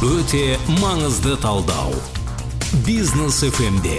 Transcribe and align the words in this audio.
өте 0.00 0.56
маңызды 0.80 1.34
талдау. 1.42 1.92
Бизнес 2.86 3.42
фмде 3.52 3.98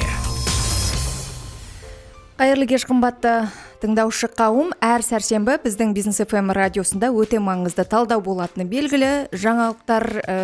қайырлы 2.42 2.66
кеш 2.66 2.88
қымбатты 2.90 3.36
тыңдаушы 3.84 4.32
қауым 4.34 4.72
әр 4.82 5.04
сәрсенбі 5.06 5.60
біздің 5.62 5.92
бизнес 5.94 6.18
фм 6.26 6.50
радиосында 6.58 7.12
өте 7.14 7.38
маңызды 7.38 7.86
талдау 7.86 8.24
болатыны 8.26 8.66
белгілі 8.66 9.12
жаңалықтар 9.30 10.08
ә, 10.26 10.38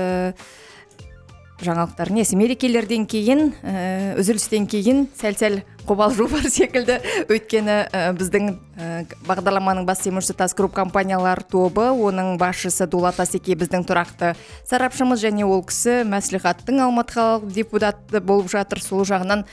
жаңалықтар. 1.64 2.12
Несі 2.14 2.38
мерекелерден 2.38 3.08
кейін 3.10 3.52
ә, 3.66 4.16
үзілістен 4.22 4.68
кейін 4.70 5.08
сәл 5.18 5.38
сәл 5.40 5.58
қобалжу 5.88 6.28
бар 6.30 6.46
секілді. 6.54 7.00
Өйткені 7.32 7.78
ә, 7.90 8.04
біздің 8.18 8.52
ә, 8.78 8.90
бағдарламаның 9.28 9.88
бас 9.88 10.04
демеушісі 10.06 10.38
тас 10.38 10.54
групп 10.58 10.76
компаниялар 10.78 11.42
тобы 11.42 11.90
оның 11.92 12.36
басшысы 12.42 12.88
дулат 12.92 13.20
асеке 13.24 13.58
біздің 13.58 13.88
тұрақты 13.90 14.36
сарапшымыз 14.70 15.24
және 15.24 15.48
ол 15.48 15.66
кісі 15.66 16.04
мәслихаттың 16.10 16.84
алматы 16.86 17.18
қалалық 17.18 17.50
депутаты 17.56 18.22
болып 18.22 18.52
жатыр. 18.54 18.84
Сол 18.84 19.08
жағынан 19.10 19.48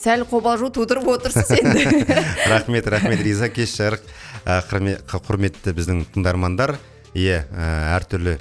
сәл 0.00 0.24
қобалжу 0.30 0.72
тудырып 0.72 1.12
отырсыз 1.18 1.52
енді. 1.60 2.06
Рахмет 2.48 2.88
рахмет. 2.88 3.20
Риза 3.20 3.52
кеш 3.52 3.76
жарық. 3.76 4.08
Құрметті 5.12 5.76
біздің 5.76 6.06
тыңдармандар. 6.16 6.78
Иә 7.12 7.42
әртүрлі 7.92 8.38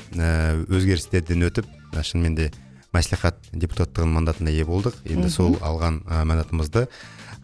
өзгерістерден 0.71 1.43
өтіп 1.49 1.67
шынымен 1.99 2.37
де 2.37 2.51
мәслихат 2.91 3.51
депутаттығын 3.53 4.11
мандатына 4.17 4.51
ие 4.51 4.65
болдық. 4.67 4.97
Енді 5.07 5.29
сол 5.31 5.57
алған 5.63 6.01
мандатымызды 6.05 6.87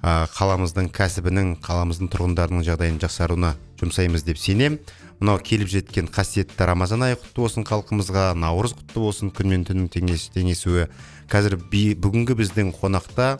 қаламыздың 0.04 0.92
кәсібінің 0.94 1.56
қаламыздың 1.66 2.12
тұрғындарының 2.14 2.66
жағдайының 2.68 3.02
жақсаруына 3.02 3.54
жұмсаймыз 3.82 4.26
деп 4.28 4.38
сенем. 4.38 4.78
Мынау 5.18 5.40
келіп 5.42 5.72
жеткен 5.72 6.12
қасиетті 6.14 6.68
рамазан 6.70 7.02
айы 7.08 7.18
құтты 7.18 7.42
болсын 7.42 7.66
халқымызға 7.66 8.36
наурыз 8.38 8.76
құтты 8.78 9.02
болсын 9.02 9.32
күн 9.34 9.50
мен 9.50 9.64
түннің 9.66 9.90
теңесуі 10.36 10.86
қазір 11.32 11.58
бүгінгі 11.58 12.38
біздің 12.38 12.76
қонақта 12.78 13.40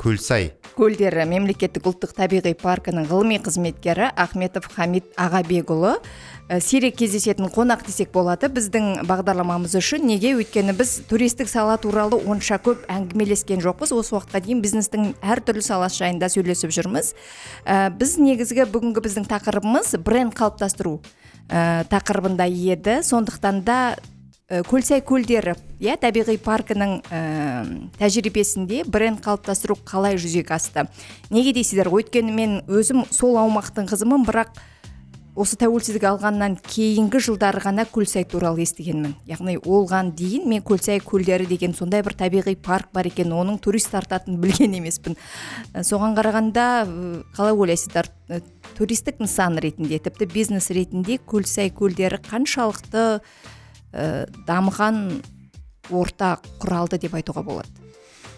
көлсай 0.00 0.52
көлдері 0.72 1.26
мемлекеттік 1.28 1.84
ұлттық 1.90 2.14
табиғи 2.16 2.54
паркінің 2.58 3.04
ғылыми 3.10 3.38
қызметкері 3.44 4.08
ахметов 4.16 4.70
хамид 4.72 5.10
ағабекұлы. 5.20 5.98
Сирек 6.64 6.96
кездесетін 6.98 7.50
қонақ 7.52 7.84
десек 7.86 8.10
болады. 8.12 8.48
Біздің 8.52 9.04
бағдарламамыз 9.08 9.76
үшін 9.78 10.06
неге 10.08 10.32
өйткені 10.38 10.74
біз 10.76 10.94
туристік 11.08 11.50
сала 11.52 11.76
туралы 11.80 12.18
онша 12.24 12.58
көп 12.64 12.86
әңгімелескен 12.92 13.62
жоқпыз. 13.64 13.92
Осы 13.94 14.16
уақытқа 14.16 14.42
дейін 14.44 14.62
бизнестің 14.64 15.12
әртүрлі 15.20 15.64
саласы 15.64 16.02
жайында 16.02 16.30
сөйлесіп 16.32 16.72
жүрміз. 16.72 17.12
Біз 17.98 18.16
негізгі 18.20 18.66
бүгінгі 18.72 19.04
біздің 19.04 19.28
тақырыбымыз 19.30 19.96
бренд 20.04 20.36
қалыптастыру 20.36 20.98
тақырыбында 21.92 22.48
еді. 22.48 23.02
Сондықтан 23.04 23.62
да 23.64 23.78
көлсай 24.68 25.00
көлдері 25.00 25.54
иә 25.80 25.94
табиғи 26.00 26.36
паркінің 26.44 26.90
ә, 27.08 27.20
тәжірибесінде 27.96 28.82
бренд 28.84 29.22
қалыптастыру 29.24 29.78
қалай 29.88 30.18
жүзеге 30.20 30.52
асты? 30.52 30.84
Неге 31.32 31.54
дейсіздер? 31.56 31.88
Өйткені 31.88 32.34
мен 32.36 32.58
өзім 32.68 33.06
сол 33.08 33.38
аумақтың 33.40 33.88
қызымын 33.88 34.26
бірақ 34.28 34.52
осы 35.32 35.56
тәуелсіздік 35.56 36.04
алғаннан 36.04 36.58
кейінгі 36.60 37.22
жылдары 37.24 37.62
ғана 37.64 37.86
көлсай 37.88 38.26
туралы 38.28 38.66
естігенмін. 38.66 39.14
Яғни 39.24 39.56
олған 39.56 40.10
дейін 40.18 40.44
мен 40.50 40.60
көлсай 40.60 41.00
көлдері 41.00 41.46
деген 41.48 41.72
сондай 41.72 42.04
бір 42.04 42.12
табиғи 42.20 42.52
парк 42.60 42.92
бар 42.92 43.08
екен 43.08 43.32
оның 43.32 43.56
турист 43.64 43.88
тартатынын 43.94 44.42
білген 44.42 44.76
емеспін. 44.76 45.16
Соған 45.72 46.12
қарағанда 46.18 46.66
қалай 47.32 47.56
ойлайсыздар? 47.56 48.12
Туристік 48.76 49.24
нысан 49.24 49.56
ретінде 49.56 50.02
тіпті 50.04 50.28
бизнес 50.28 50.68
ретінде 50.68 51.16
көлсай 51.16 51.72
көлдері 51.72 52.20
қаншалықты 52.28 53.22
ә, 53.92 54.26
дамыған 54.48 55.22
орта 55.92 56.36
құралды 56.62 56.98
деп 57.02 57.14
айтуға 57.18 57.44
болады. 57.46 57.68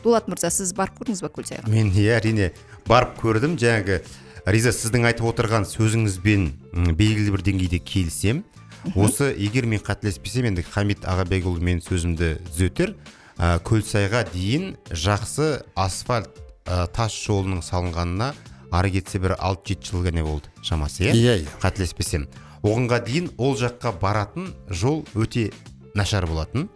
Дулат 0.04 0.28
мырза 0.28 0.50
сіз 0.52 0.74
барып 0.76 0.98
көрдіңіз 1.00 1.22
ба 1.24 1.30
көлсайға? 1.32 1.70
Мен 1.70 1.88
иә 1.96 2.18
әрине 2.18 2.50
барып 2.88 3.16
көрдім. 3.22 3.56
Жаңағы 3.60 4.02
риза 4.52 4.74
сіздің 4.76 5.06
айтып 5.08 5.30
отырған 5.30 5.64
сөзіңізбен 5.68 6.50
белгілі 6.98 7.32
бір 7.32 7.44
деңгейде 7.46 7.80
келісем. 7.80 8.42
Осы 8.92 9.30
егер 9.32 9.64
мен 9.64 9.80
қателеспесем 9.80 10.50
енді 10.50 10.64
хамид 10.68 11.06
ағабекұлы 11.08 11.62
менің 11.64 11.80
сөзімді 11.86 12.34
түзетер. 12.50 12.92
Ә, 13.40 13.56
көлсайға 13.64 14.26
дейін 14.28 14.74
жақсы 14.92 15.64
асфальт 15.74 16.36
ә, 16.68 16.84
тас 16.92 17.16
жолының 17.16 17.64
салынғанына 17.64 18.34
ары 18.74 18.90
кетсе 18.94 19.18
бір 19.22 19.34
алты 19.38 19.72
жеті 19.72 19.90
жыл 19.90 20.04
ғана 20.04 20.22
болды 20.26 20.52
шамасы 20.62 21.08
иә? 21.08 21.14
Иә 21.16 21.34
иә. 21.40 21.56
Қателеспесем. 21.64 22.28
Оғанға 22.64 23.00
дейін 23.04 23.28
ол 23.38 23.54
жаққа 23.60 23.92
баратын 24.00 24.54
жол 24.70 25.04
өте 25.14 25.50
нашар 25.94 26.26
болатын. 26.26 26.70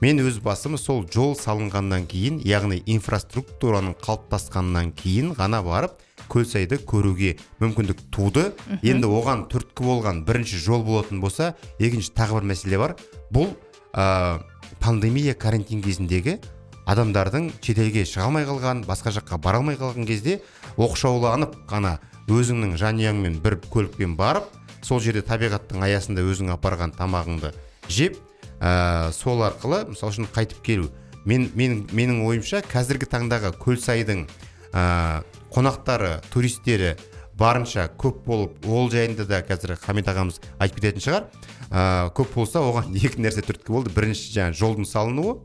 Мен 0.00 0.20
өз 0.20 0.40
басым 0.44 0.76
сол 0.80 1.06
жол 1.12 1.36
салынғаннан 1.38 2.04
кейін 2.08 2.40
яғни 2.44 2.82
инфраструктураның 2.84 3.96
қалыптасқаннан 4.02 4.90
кейін 4.96 5.32
ғана 5.38 5.62
барып 5.64 5.94
көлсайды 6.32 6.76
көруге 6.84 7.36
мүмкіндік 7.60 8.02
туды. 8.12 8.50
Енді 8.82 9.08
оған 9.08 9.46
түрткі 9.52 9.86
болған 9.86 10.24
бірінші 10.28 10.60
жол 10.60 10.84
болатын 10.84 11.20
болса 11.20 11.54
екінші 11.78 12.12
тағы 12.16 12.40
бір 12.40 12.50
мәселе 12.52 12.80
бар. 12.80 12.96
Бұл 13.32 13.54
ә, 13.96 14.42
пандемия 14.80 15.34
карантин 15.34 15.80
кезіндегі 15.84 16.40
адамдардың 16.86 17.50
шетелге 17.60 18.04
шыға 18.06 18.28
алмай 18.28 18.44
қалған 18.48 18.84
басқа 18.86 19.14
жаққа 19.16 19.40
бара 19.42 19.62
алмай 19.62 19.78
қалған 19.80 20.06
кезде 20.06 20.40
оқшауланып 20.76 21.56
қана 21.70 21.96
өзіңнің 22.28 22.76
жанұяңмен 22.78 23.40
бір 23.42 23.58
көлікпен 23.72 24.14
барып 24.18 24.52
сол 24.86 25.00
жерде 25.02 25.24
табиғаттың 25.26 25.82
аясында 25.82 26.22
өзің 26.22 26.52
апарған 26.54 26.94
тамағыңды 26.94 27.50
жеп 27.90 28.18
ә, 28.60 29.10
сол 29.12 29.42
арқылы 29.46 29.82
мысалы 29.90 30.14
үшін 30.14 30.28
қайтып 30.34 30.62
келу. 30.64 30.90
Мен, 31.26 31.48
мен 31.58 31.80
менің 31.90 32.22
ойымша 32.28 32.62
қазіргі 32.70 33.08
таңдағы 33.10 33.50
көлсайдың 33.58 34.26
ә, 34.70 35.24
қонақтары 35.50 36.20
туристері 36.30 36.94
барынша 37.36 37.88
көп 37.98 38.22
болып 38.26 38.68
ол 38.70 38.86
жайында 38.92 39.26
да 39.28 39.42
қазір 39.44 39.74
хамид 39.82 40.06
ағамыз 40.12 40.38
айтып 40.60 40.78
кететін 40.78 41.04
шығар. 41.08 41.26
Ә, 41.70 42.12
көп 42.14 42.36
болса 42.38 42.62
оған 42.62 42.94
екі 43.02 43.24
нәрсе 43.24 43.42
түрткі 43.46 43.74
болды. 43.74 43.94
Бірінші 43.96 44.30
жаңағы 44.36 44.60
жолдың 44.62 44.86
салынуы. 44.92 45.40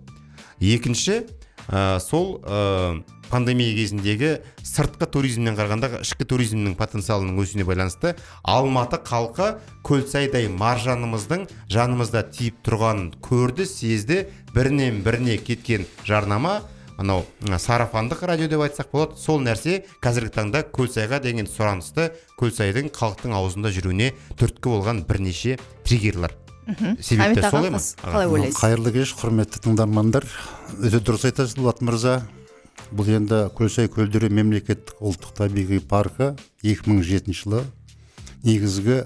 Екінші 0.62 1.24
ә, 1.66 1.98
сол 2.00 2.38
пандемия 3.32 3.74
кезіндегі 3.76 4.32
сыртқы 4.68 5.08
туризмнен 5.12 5.56
қарағанда 5.58 6.02
ішкі 6.04 6.28
туризмнің 6.28 6.76
потенциалының 6.80 7.40
өсуіне 7.42 7.66
байланысты 7.68 8.14
алматы 8.44 9.00
халқы 9.08 9.48
көлсайдай 9.88 10.50
маржанымыздың 10.52 11.48
жанымызда 11.72 12.26
тиіп 12.36 12.60
тұрғанын 12.68 13.16
көрді 13.24 13.66
сезді. 13.66 14.26
Бірінен 14.54 15.02
біріне 15.06 15.38
кеткен 15.40 15.88
жарнама 16.06 16.60
анау 17.00 17.24
сарафандық 17.42 18.26
радио 18.28 18.52
деп 18.52 18.62
айтсақ 18.68 18.92
болады. 18.92 19.18
Сол 19.18 19.42
нәрсе 19.42 19.82
қазіргі 20.04 20.36
таңда 20.36 20.66
көлсайға 20.76 21.22
деген 21.24 21.50
сұранысты 21.50 22.12
көлсайдың 22.38 22.92
халықтың 22.94 23.34
аузында 23.40 23.72
жүруіне 23.74 24.12
түрткі 24.38 24.76
болған 24.76 25.06
бірнеше 25.08 25.58
триггерлер 25.88 26.36
себептер 27.02 27.50
солай 27.50 27.72
ма? 27.72 27.80
қалай 27.80 28.28
ойлайсыз? 28.30 28.60
Қайырлы 28.60 28.94
кеш 28.96 29.16
құрметті 29.18 29.64
тыңдармандар. 29.66 30.28
Өте 30.78 31.02
дұрыс 31.02 31.26
айтасыз 31.30 31.58
дулат 31.58 31.82
мырза. 31.82 32.22
Бұл 32.92 33.08
енді 33.16 33.46
көлсай 33.56 33.88
көлдері 33.92 34.30
мемлекеттік 34.36 35.00
ұлттық 35.00 35.36
табиғи 35.38 35.80
паркі 35.88 36.34
2007 36.64 37.32
жылы. 37.36 37.62
Негізгі 38.44 39.04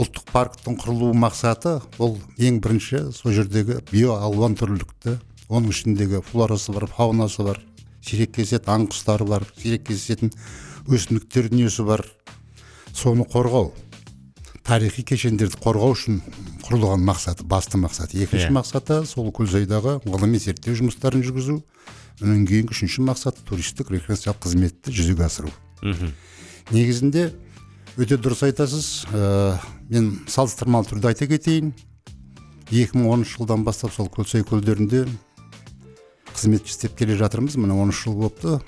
ұлттық 0.00 0.30
парктің 0.32 0.78
құрылу 0.80 1.10
мақсаты 1.12 1.78
ол 2.00 2.16
ең 2.40 2.60
бірінші 2.64 3.10
сол 3.12 3.34
жердегі 3.36 3.80
биоалуан 3.90 4.56
түрлілікті 4.56 5.18
оның 5.50 5.74
ішіндегі 5.74 6.22
флорасы 6.30 6.72
бар 6.72 6.86
фаунасы 6.88 7.44
бар 7.44 7.60
сирек 8.00 8.32
кездесетін 8.38 8.72
аң 8.76 8.88
құстары 8.94 9.26
бар 9.28 9.44
сирек 9.58 9.84
кездесетін 9.90 10.32
өсімдіктер 10.88 11.50
дүниесі 11.52 11.84
бар. 11.84 12.06
Соны 12.96 13.26
қорғау 13.28 13.72
тарихи 14.66 15.02
кешендерді 15.06 15.58
қорғау 15.60 15.92
үшін 15.94 16.20
құрылған 16.64 17.02
мақсаты 17.04 17.44
басты 17.44 17.78
мақсаты. 17.80 18.16
Екінші 18.22 18.48
Иә. 18.48 18.54
мақсаты 18.54 19.04
сол 19.06 19.30
көлсайдағы 19.34 20.00
ғылыми 20.06 20.38
зерттеу 20.38 20.74
жұмыстарын 20.78 21.24
жүргізу. 21.26 21.60
Одан 22.20 22.46
кейін 22.46 22.70
үшінші 22.72 23.04
мақсаты 23.08 23.42
туристік 23.48 23.90
рекреациялық 23.90 24.42
қызметті 24.44 24.92
жүзеге 24.92 25.24
асыру. 25.26 25.52
Негізінде 26.70 27.30
өте 27.96 28.18
дұрыс 28.20 28.44
айтасыз 28.46 28.88
ә, 29.10 29.56
мен 29.88 30.12
салыстырмалы 30.28 30.86
түрде 30.90 31.10
айта 31.10 31.26
кетейін. 31.30 31.72
2010 32.70 33.24
жылдан 33.26 33.64
бастап 33.66 33.92
сол 33.92 34.06
көлсай 34.12 34.44
көлдерінде 34.46 35.06
қызмет 36.34 36.68
істеп 36.68 36.94
келе 36.98 37.16
жатырмыз. 37.18 37.56
Міне 37.56 37.74
13 37.74 38.04
жыл 38.04 38.14
болыпты. 38.20 38.60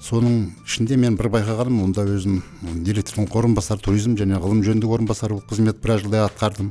Соның 0.00 0.52
ішінде 0.64 0.96
мен 0.96 1.16
бір 1.18 1.28
байқағаным 1.34 1.82
онда 1.84 2.06
өзім 2.08 2.38
директордың 2.86 3.26
орынбасары 3.36 3.82
туризм 3.84 4.14
және 4.16 4.38
ғылым 4.40 4.62
жөніндегі 4.64 4.94
орынбасары 4.96 5.36
болып 5.36 5.50
қызмет 5.50 5.82
біраз 5.82 6.06
жылдай 6.06 6.24
атқардым. 6.24 6.70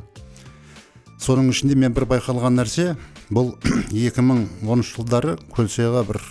Соның 1.19 1.49
ішінде 1.51 1.75
мен 1.79 1.93
бір 1.95 2.07
байқалған 2.09 2.59
нәрсе 2.59 2.93
бұл 3.29 3.53
2010 3.91 4.85
жылдары 4.87 5.37
көлсайға 5.53 6.05
бір 6.07 6.21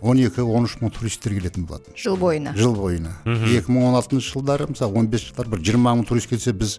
он 0.00 0.20
екі 0.22 0.44
он 0.46 0.68
үш 0.68 0.76
мың 0.82 0.92
туристтер 0.94 1.34
келетін 1.34 1.66
болатын. 1.66 1.94
Жыл 1.98 2.16
бойына. 2.18 2.54
Жыл 2.56 2.74
бойына. 2.76 3.16
Екі 3.26 3.72
мың 3.74 3.88
он 3.90 3.98
алтыншы 3.98 4.32
жылдары 4.34 4.68
мысалы 4.70 4.98
он 4.98 5.08
бес 5.10 5.24
жылдары 5.26 5.50
бір 5.54 5.62
жиырма 5.66 5.94
мың 5.98 6.06
турист 6.06 6.30
келсе 6.30 6.52
біз 6.54 6.78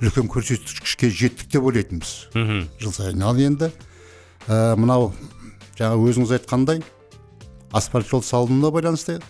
үлкен 0.00 0.28
көрсеткішке 0.32 1.10
жеттік 1.12 1.50
деп 1.52 1.68
ойлайтынбыз. 1.68 2.14
Жыл 2.80 2.92
сайын. 2.96 3.22
Ал 3.22 3.36
енді 3.36 3.70
ә, 4.48 4.76
мынау 4.80 5.12
жаңа 5.78 6.00
өзіңіз 6.00 6.34
айтқандай 6.38 6.82
асфальт 7.72 8.08
жол 8.08 8.22
салынуына 8.24 8.72
байланысты 8.74 9.20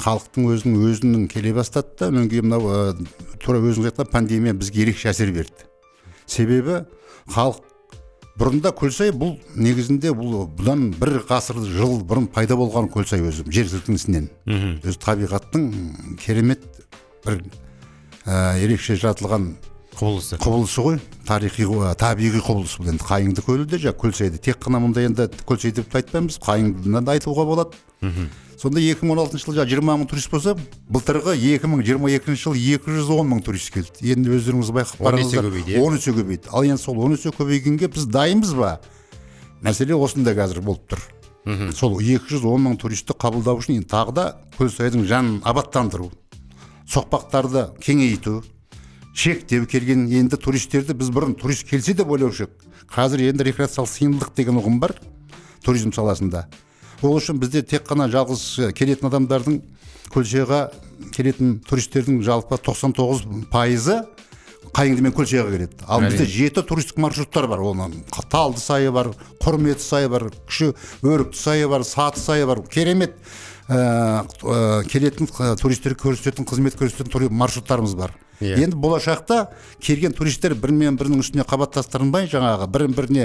халықтың 0.00 0.48
өзінің 0.54 0.84
өзінің 0.88 1.26
келе 1.32 1.52
бастады 1.56 1.90
да 1.98 2.08
одан 2.08 2.28
кейін 2.30 2.48
мынау 2.48 2.70
ә, 2.70 3.08
тура 3.42 3.60
өзіңіз 3.60 3.90
айтқан 3.90 4.10
пандемия 4.12 4.54
бізге 4.54 4.86
ерекше 4.86 5.10
әсер 5.10 5.32
берді. 5.34 5.67
Себебі 6.28 6.82
халық 7.32 7.62
бұрында 8.38 8.72
көлсай 8.78 9.10
бұл 9.10 9.36
негізінде 9.58 10.12
бұл 10.14 10.44
бұдан 10.58 10.92
бір 10.98 11.22
ғасыр 11.28 11.58
жыл 11.66 11.98
бұрын 12.06 12.28
пайда 12.30 12.58
болған 12.58 12.90
көлсай 12.92 13.24
өзі 13.26 13.46
жер 13.50 13.66
сілкінісінен 13.72 14.28
өзі 14.46 15.00
табиғаттың 15.02 15.72
керемет 16.22 16.62
бір 17.26 17.40
ә, 18.28 18.58
ерекше 18.62 18.96
жаратылған 19.00 19.50
құбылысы. 19.98 20.38
құбылысы 20.38 20.84
ғой. 20.84 20.98
Тарихи 21.26 21.66
ә, 21.66 21.94
табиғи 21.98 22.42
құбылыс 22.44 22.76
бұл 22.78 22.92
енді. 22.92 23.04
Қайыңды 23.08 23.44
көлі 23.44 23.66
де 23.68 23.80
жаңағы 23.82 24.02
көлсайды 24.04 24.42
тек 24.42 24.60
қана 24.62 24.80
мұнда 24.84 25.04
енді 25.08 25.28
көлсай 25.48 25.74
деп 25.74 25.90
те 25.90 26.02
айтпаймыз 26.02 26.38
қайыңдыны 26.44 27.02
да 27.02 27.16
айтуға 27.16 27.46
болады. 27.48 27.82
Сонда 28.58 28.82
екі 28.82 29.06
мың 29.06 29.14
он 29.14 29.20
алтыншы 29.22 29.46
жылы 29.46 29.56
жаңағы 29.58 29.70
жиырма 29.72 29.94
мың 30.00 30.08
турист 30.10 30.30
болса 30.32 30.54
былтырғы 30.90 31.34
екі 31.38 31.70
мың 31.70 31.84
жиырма 31.86 32.10
екінші 32.10 32.48
жылы 32.48 32.62
екі 32.74 32.96
жүз 32.96 33.12
он 33.14 33.30
мың 33.30 33.42
турист 33.46 33.70
келді. 33.74 34.02
Енді 34.02 34.34
өздеріңіз 34.34 34.72
байқап 34.74 35.00
Он 35.00 35.18
есе 35.20 35.38
қараңыздар 35.38 35.48
көбейді, 35.48 35.76
иә? 35.76 35.82
он 35.84 35.94
есе 35.94 36.14
көбейді. 36.16 36.50
Ал 36.50 36.66
енді 36.66 36.82
сол 36.82 36.98
он 36.98 37.14
есе 37.14 37.30
көбейгенге 37.30 37.88
біз 37.94 38.08
дайынбыз 38.10 38.54
ба? 38.58 38.80
Мәселе 39.62 39.94
осында 39.94 40.34
қазір 40.34 40.60
болып 40.66 40.90
тұр. 40.90 41.06
Сол 41.72 42.00
екі 42.02 42.34
жүз 42.34 42.44
он 42.50 42.66
мың 42.66 42.78
туристті 42.82 43.14
қабылдау 43.14 43.62
үшін 43.62 43.78
енді 43.78 43.88
тағы 43.88 44.14
да 44.18 44.26
көлсайдың 44.58 45.06
жанын 45.08 45.38
абаттандыру 45.48 46.10
соқпақтарды 46.88 47.68
кеңейту 47.80 48.42
шектеу 49.14 49.66
келген 49.66 50.06
енді 50.12 50.36
туристерді 50.36 50.94
біз 50.98 51.08
бұрын 51.14 51.34
турист 51.38 51.66
келсе 51.68 51.94
деп 51.96 52.10
ойлаушы 52.10 52.46
едік. 52.46 52.68
Қазір 52.92 53.24
енді 53.30 53.48
рекреациялық 53.48 53.90
сыйымдылық 53.90 54.34
деген 54.36 54.60
ұғым 54.60 54.78
бар 54.80 54.94
туризм 55.64 55.92
саласында. 55.92 56.46
Ол 57.02 57.18
үшін 57.18 57.38
бізде 57.40 57.62
тек 57.62 57.86
қана 57.88 58.08
жалғыз 58.12 58.72
келетін 58.76 59.08
адамдардың 59.10 59.58
көлшеға 60.12 60.68
келетін 61.14 61.58
туристердің 61.68 62.22
жалпы 62.26 62.58
99 62.58 63.48
пайызы 63.52 64.00
қайыңды 64.74 65.04
мен 65.06 65.14
көлшеға 65.16 65.50
келеді. 65.52 65.82
Ал 65.86 66.02
бізде 66.04 66.26
жеті 66.28 66.62
туристік 66.66 66.98
маршруттар 67.02 67.48
бар. 67.50 67.62
Оның 67.64 68.00
талды 68.30 68.60
сайы 68.60 68.92
бар 68.94 69.12
құрметі 69.42 69.82
сайы 69.82 70.10
бар 70.12 70.28
кіші 70.48 70.72
өрікті 71.02 71.38
сайы 71.38 71.68
бар 71.70 71.84
саты 71.86 72.20
сайы 72.20 72.46
бар. 72.46 72.62
Керемет 72.68 73.16
ә, 73.68 74.24
ә, 74.26 74.84
келетін 74.90 75.30
ә, 75.30 75.54
туристерге 75.60 76.02
көрсететін 76.02 76.48
қызмет 76.48 76.78
көрсететін 76.78 77.32
маршруттарымыз 77.32 77.94
бар. 77.98 78.14
Иә. 78.38 78.54
енді 78.62 78.76
болашақта 78.78 79.48
келген 79.82 80.12
туристер 80.14 80.52
бірімен 80.54 80.94
бірінің 80.94 81.24
үстіне 81.24 81.42
қабаттастырылмай 81.42 82.28
жаңағы 82.30 82.68
бірін 82.70 82.92
біріне 82.94 83.24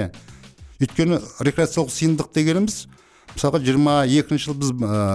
өйткені 0.82 1.20
рекреациялық 1.46 1.92
сыйымдылық 1.94 2.32
дегеніміз 2.34 2.80
мысалға 3.34 3.60
жиырма 3.64 3.96
екінші 4.06 4.50
жылы 4.50 4.60
біз 4.62 4.72
ә, 4.82 5.06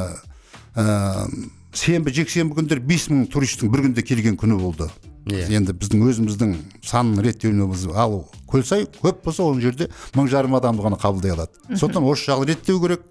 ә, 0.75 1.27
сенбі 1.73 2.13
жексенбі 2.13 2.57
күндері 2.59 2.83
бес 2.85 3.07
мың 3.11 3.27
туристтің 3.31 3.71
бір 3.71 3.87
күнде 3.87 4.03
келген 4.05 4.37
күні 4.39 4.59
болды. 4.59 4.89
Иә. 5.29 5.45
енді 5.59 5.75
біздің 5.77 6.05
өзіміздің 6.09 6.53
санын 6.85 7.21
реттеуіміз 7.21 7.85
ал 7.93 8.23
көлсай 8.49 8.87
көп 9.01 9.19
болса 9.25 9.43
ол 9.43 9.59
жерде 9.61 9.89
мың 10.15 10.29
жарым 10.31 10.55
адамды 10.57 10.81
ғана 10.81 10.97
қабылдай 10.97 11.35
алады. 11.35 11.53
Сондықтан 11.69 12.07
осы 12.09 12.31
жағын 12.31 12.49
реттеу 12.49 12.81
керек. 12.81 13.03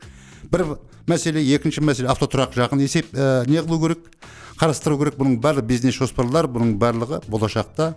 Бір 0.50 0.64
мәселе 1.06 1.44
екінші 1.44 1.84
мәселе 1.84 2.10
автотұрақ 2.10 2.56
жағын 2.56 2.82
есеп 2.82 3.12
ә, 3.14 3.46
не 3.46 3.62
қылу 3.62 3.78
керек? 3.84 4.10
Қарастыру 4.58 4.98
керек. 4.98 5.18
Бұның 5.20 5.38
барлығы 5.44 5.68
бизнес 5.68 6.00
жоспарлар 6.00 6.48
бұның 6.50 6.74
барлығы 6.80 7.22
болашақта 7.28 7.92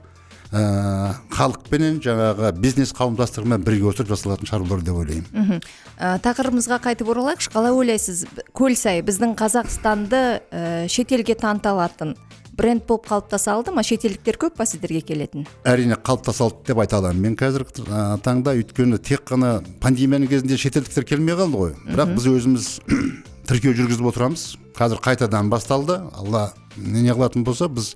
халықпенен 0.51 2.01
жаңағы 2.03 2.51
бизнес 2.59 2.91
қауымдастығымен 2.97 3.63
бірге 3.63 3.87
отырып 3.87 4.11
жасалатын 4.11 4.49
шаруалар 4.49 4.81
деп 4.83 4.97
ойлаймын. 4.99 5.61
Ә, 5.95 6.17
тақырыбымызға 6.25 6.81
қайтып 6.83 7.07
оралайықшы. 7.13 7.53
Қалай 7.53 7.71
ойлайсыз? 7.71 8.25
Көлсай 8.51 8.99
біздің 9.07 9.37
қазақстанды 9.39 10.21
ә, 10.51 10.89
шетелге 10.91 11.37
таныта 11.39 11.71
алатын 11.71 12.17
бренд 12.57 12.83
болып 12.85 13.07
қалыптаса 13.07 13.53
алды 13.55 13.71
ма? 13.71 13.83
Шетелдіктер 13.83 14.35
көп 14.41 14.57
па 14.59 14.65
сіздерге 14.67 14.99
келетін? 15.07 15.45
Әрине 15.63 15.95
қалыптаса 15.95 16.49
алды 16.49 16.67
деп 16.67 16.81
айта 16.83 16.99
аламын 16.99 17.29
мен 17.29 17.37
қазіргі 17.39 17.85
ә, 17.87 18.17
таңда. 18.25 18.57
Өйткені 18.59 18.99
тек 18.99 19.23
қана 19.31 19.61
пандемияның 19.81 20.29
кезінде 20.33 20.59
шетелдіктер 20.59 21.07
келмей 21.07 21.39
қалды 21.39 21.61
ғой. 21.61 21.77
Бірақ 21.87 22.11
біз 22.17 22.27
өзіміз 22.33 22.67
тіркеу 23.47 23.71
жүргізіп 23.79 24.11
отырамыз. 24.11 24.43
Қазір 24.75 24.99
қайтадан 24.99 25.49
басталды. 25.49 26.01
Алла 26.11 26.51
не 26.75 27.07
қылатын 27.09 27.47
болса 27.47 27.71
біз 27.71 27.95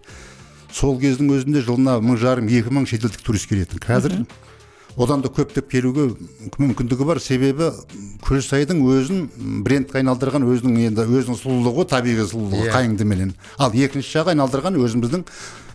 сол 0.75 0.97
кездің 0.99 1.29
өзінде 1.37 1.61
жылына 1.63 1.99
мың 2.03 2.17
жарым 2.19 2.49
екі 2.51 2.73
мың 2.73 2.87
шетелдік 2.89 3.21
турист 3.23 3.47
келетін. 3.47 3.79
Қазір 3.79 4.25
одан 4.95 5.21
да 5.23 5.29
көптеп 5.31 5.69
келуге 5.71 6.09
мүмкіндігі 6.59 7.07
бар. 7.07 7.19
Себебі 7.23 7.71
көлсайдың 8.25 8.81
өзін 8.83 9.25
брендке 9.63 10.01
айналдырған 10.01 10.45
өзінің 10.47 10.79
енді 10.89 11.05
өзінің 11.07 11.39
сұлулығы 11.41 11.87
табиғи 11.91 12.27
сұлулығы 12.31 12.67
Иә. 12.69 12.73
қайыңдыменен 12.75 13.33
ал 13.59 13.75
екінші 13.75 14.17
жағы 14.17 14.33
айналдырған 14.35 14.79
өзіміздің 14.79 15.25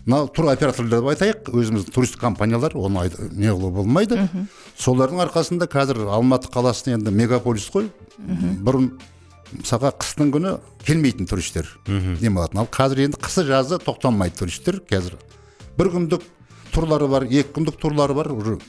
мынау 0.07 0.27
туроператорлар 0.33 1.01
деп 1.01 1.09
айтайық 1.13 1.51
өзіміздің 1.53 1.93
туристік 1.93 2.21
компаниялар 2.21 2.73
оны 2.73 3.05
не 3.37 3.49
қылу 3.53 3.69
болмайды. 3.71 4.17
Солардың 4.77 5.21
арқасында 5.27 5.69
қазір 5.69 6.07
алматы 6.09 6.49
қаласы 6.49 6.95
енді 6.95 7.13
мегаполис 7.13 7.69
қой. 7.69 7.91
Бұрын 8.65 8.91
мысалға 9.59 9.91
қыстың 10.01 10.31
күні 10.33 10.53
келмейтін 10.85 11.27
туристер 11.29 11.67
демалатын 11.87 12.61
ал 12.61 12.69
қазір 12.71 13.05
енді 13.05 13.19
қысы 13.21 13.45
жазы 13.47 13.79
тоқтамайды 13.83 14.37
туристер 14.39 14.81
қазір. 14.89 15.17
бір 15.77 15.91
күндік 15.95 16.23
турлары 16.71 17.07
бар 17.07 17.25
екі 17.25 17.49
күндік 17.55 17.79
турлары 17.81 18.13
бар 18.13 18.31
уже. 18.31 18.59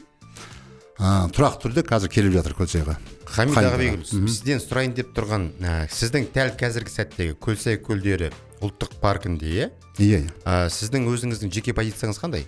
А, 0.99 1.29
тұрақты 1.33 1.69
түрде 1.69 1.83
қазір 1.87 2.11
келіп 2.13 2.37
жатыр 2.39 2.55
көлсайға 2.59 2.97
хамид 3.27 3.57
ағабекұлы 3.59 4.29
сізден 4.29 4.61
сұрайын 4.63 4.93
деп 4.95 5.15
тұрған 5.17 5.49
ә, 5.59 5.77
сіздің 5.91 6.29
дәл 6.35 6.53
қазіргі 6.61 6.93
сәттегі 6.93 7.39
көлсай 7.43 7.79
көлдері 7.83 8.29
ұлттық 8.63 8.99
паркінде 9.03 9.49
иә? 9.57 9.71
Иә 9.99 10.21
ә, 10.45 10.69
сіздің 10.71 11.09
өзіңіздің 11.11 11.51
жеке 11.51 11.75
позицияңыз 11.75 12.21
қандай? 12.23 12.45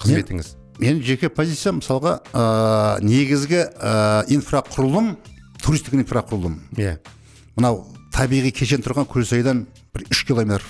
Қызметіңіз? 0.00 0.54
менің 0.80 1.02
жеке 1.04 1.28
позициям 1.32 1.80
мысалға 1.80 2.18
ә, 2.32 3.00
негізгі 3.04 3.62
ә, 3.64 4.24
инфрақұрылым 4.32 5.14
туристік 5.62 5.96
инфрақұрылым. 5.96 6.58
Иә. 6.76 6.98
Мынау 7.56 7.84
табиғи 8.14 8.52
кешен 8.56 8.84
тұрған 8.84 9.08
көлсайдан 9.08 9.64
бір 9.94 10.04
үш 10.12 10.24
километр 10.28 10.64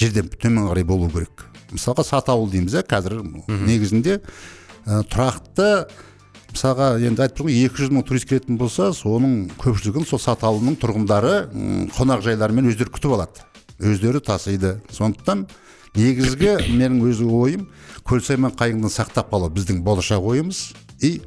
жерден 0.00 0.30
төмен 0.40 0.70
қарай 0.70 0.84
болу 0.88 1.10
керек. 1.12 1.44
Мысалға 1.70 2.04
саты 2.06 2.32
ауыл 2.32 2.48
дейміз 2.50 2.78
иә 2.78 2.84
қазір 2.88 3.20
негізінде 3.46 4.18
ә, 4.20 5.02
тұрақты 5.12 5.68
мысалға 6.50 6.88
енді 7.04 7.24
айтып 7.26 7.42
тұрмын 7.42 7.52
ғой 7.52 7.66
екі 7.68 7.82
жүз 7.82 7.92
мың 7.94 8.06
турист 8.08 8.28
келетін 8.30 8.58
болса 8.58 8.90
соның 8.96 9.50
көпшілігін 9.60 10.08
сол 10.08 10.22
саты 10.22 10.48
ауылының 10.48 10.78
тұрғындары 10.82 11.34
қонақжайларымен 11.98 12.72
өздері 12.72 12.94
күтіп 12.96 13.14
алады. 13.14 13.44
Өздері 13.78 14.20
тасиды. 14.24 14.78
Сондықтан 14.90 15.46
негізгі 15.94 16.56
менің 16.80 17.04
өз 17.06 17.22
ойым 17.22 17.68
көлсай 18.08 18.40
мен 18.40 18.56
қайыңды 18.56 18.90
сақтап 18.90 19.30
қалу 19.30 19.52
біздің 19.52 19.84
болашақ 19.86 20.26
ойымыз. 20.32 20.70
И 21.04 21.20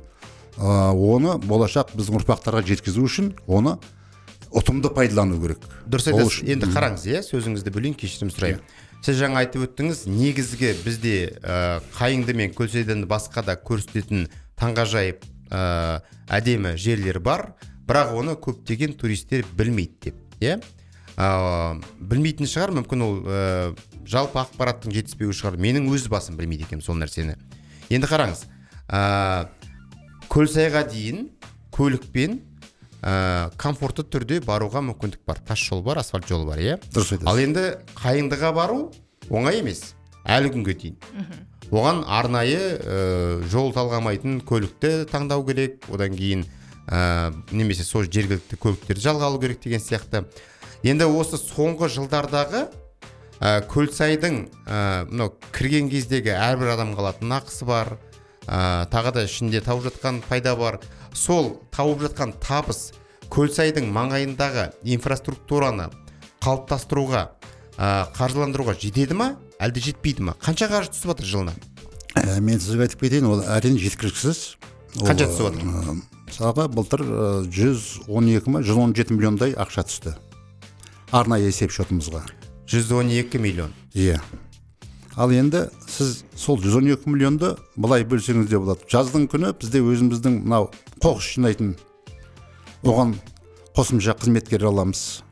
ә, 0.58 0.92
оны 0.92 1.38
болашақ 1.46 1.96
біздің 1.96 2.20
ұрпақтарға 2.20 2.66
жеткізу 2.68 3.08
үшін 3.08 3.34
оны 3.48 3.78
ұтымды 4.53 4.93
пайдалану 4.93 5.39
керек. 5.41 5.67
Дұрыс 5.89 6.10
айтасыз. 6.12 6.43
енді 6.53 6.69
қараңыз 6.74 7.05
иә 7.10 7.22
сөзіңізді 7.25 7.74
бөлейін 7.74 7.98
кешірім 7.98 8.31
сұраймын 8.33 8.62
сіз 9.03 9.17
жаңа 9.19 9.41
айтып 9.43 9.65
өттіңіз 9.67 10.05
негізгі 10.07 10.69
бізде 10.86 11.15
ә, 11.43 11.81
қайыңды 11.98 12.36
мен 12.39 12.53
көлсайдан 12.55 13.03
басқа 13.10 13.43
да 13.43 13.57
көрсететін 13.60 14.29
таңғажайып 14.60 15.25
ә, 15.51 16.00
әдемі 16.31 16.77
жерлер 16.79 17.19
бар 17.19 17.50
бірақ 17.83 18.13
оны 18.15 18.38
көптеген 18.39 18.95
туристер 18.95 19.43
білмейді 19.57 20.07
деп 20.07 20.39
иә. 20.39 20.55
Ә, 21.17 21.81
білмейтін 22.00 22.48
шығар 22.48 22.72
мүмкін 22.79 23.03
ол 23.03 23.19
ә, 23.27 23.41
жалпы 24.07 24.39
ақпараттың 24.39 24.95
жетіспеуі 24.95 25.36
шығар. 25.36 25.60
Менің 25.60 25.91
өз 25.91 26.07
басым 26.07 26.39
білмейді 26.39 26.69
екенмін 26.69 26.86
сол 26.86 26.95
нәрсені. 26.98 27.36
Енді 27.91 28.07
қараңыз 28.07 28.48
ә, 28.88 29.50
көлсайға 30.31 30.88
дейін 30.89 31.27
көлікпен 31.75 32.39
ә, 33.03 33.51
комфортты 33.60 34.05
түрде 34.07 34.39
баруға 34.45 34.81
мүмкіндік 34.88 35.25
бар. 35.27 35.41
Тас 35.45 35.60
жол 35.60 35.83
бар 35.83 36.00
асфальт 36.00 36.29
жолы 36.29 36.48
бар 36.48 36.62
иә? 36.63 36.77
Дұрыс 36.93 37.17
айтасыз. 37.17 37.27
Ал 37.27 37.41
енді 37.43 37.65
қайыңдыға 38.00 38.53
бару 38.55 38.79
оңай 39.29 39.60
емес. 39.60 39.93
Әлі 40.24 40.53
күнге 40.53 40.77
дейін. 40.79 40.98
Оған 41.74 42.03
арнайы 42.07 42.77
ә, 42.79 43.41
жол 43.51 43.74
талғамайтын 43.75 44.39
көлікті 44.48 45.10
таңдау 45.12 45.43
керек. 45.48 45.83
Одан 45.91 46.15
кейін 46.15 46.45
ә, 46.88 47.33
немесе 47.51 47.83
сол 47.83 48.07
жергілікті 48.07 48.60
көліктерді 48.62 49.03
жалға 49.03 49.31
алу 49.31 49.41
керек 49.41 49.60
деген 49.63 49.83
сияқты. 49.83 50.24
Енді 50.83 51.07
осы 51.12 51.39
соңғы 51.41 51.89
жылдардағы 51.91 52.67
ә, 53.39 53.63
көлсайдың 53.72 54.45
ә, 54.67 55.05
мынау 55.10 55.33
кірген 55.55 55.89
кездегі 55.91 56.36
әрбір 56.38 56.75
адамға 56.77 57.03
алатын 57.03 57.36
ақысы 57.39 57.67
бар. 57.67 57.95
Ә, 58.43 58.86
тағы 58.91 59.13
да 59.15 59.24
ішінде 59.27 59.63
тауып 59.63 59.88
жатқан 59.88 60.22
пайда 60.27 60.55
бар. 60.60 60.79
Сол 61.13 61.60
тауып 61.74 62.03
жатқан 62.08 62.34
табыс 62.43 62.91
көлсайдың 63.34 63.89
маңайындағы 63.93 64.70
инфраструктураны 64.96 65.89
қалыптастыруға 66.43 67.24
ә, 67.77 67.89
қаржыландыруға 68.17 68.75
жетеді 68.79 69.17
ма? 69.17 69.29
Әлде 69.63 69.82
жетпейді 69.88 70.27
ма? 70.27 70.38
Қанша 70.43 70.67
қаржы 70.72 70.93
түсіп 70.93 71.13
жатыр 71.13 71.29
жылына? 71.29 71.53
Ә, 72.20 72.39
мен 72.41 72.60
сізге 72.60 72.88
айтып 72.88 73.05
кетейін 73.05 73.29
ол 73.32 73.46
әрине 73.46 73.79
жеткіліксіз. 73.82 74.43
Қанша 75.00 75.29
түсіп 75.29 75.48
жатыр? 75.50 76.03
мысалға 76.34 76.67
былтыр 76.74 77.03
ә, 77.05 77.46
112 77.46 78.50
ма 78.50 78.62
117 78.65 79.13
миллиондай 79.13 79.53
ақша 79.53 79.86
түсті. 79.86 80.15
Арнайы 81.13 81.51
есеп 81.51 81.72
шотымызға 81.72 82.24
112 82.67 83.38
миллион. 83.39 83.74
Иә. 83.93 84.20
Ал 85.15 85.32
енді 85.32 85.67
сіз 85.94 86.24
сол 86.36 86.58
112 86.58 87.06
миллионды 87.06 87.54
былай 87.78 88.06
бөлсеңіз 88.08 88.50
де 88.50 88.58
болады 88.58 88.88
жаздың 88.90 89.28
күні 89.32 89.54
бізде 89.62 89.82
өзіміздің 89.86 90.40
мынау 90.42 90.70
қоқыс 91.04 91.36
жинайтын 91.36 91.76
оған 92.84 93.14
қосымша 93.78 94.16
қызметкер 94.20 94.66
аламыз. 94.70 95.24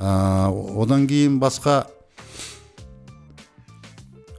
Ә, 0.00 0.08
одан 0.80 1.06
кейін 1.10 1.38
басқа 1.42 1.84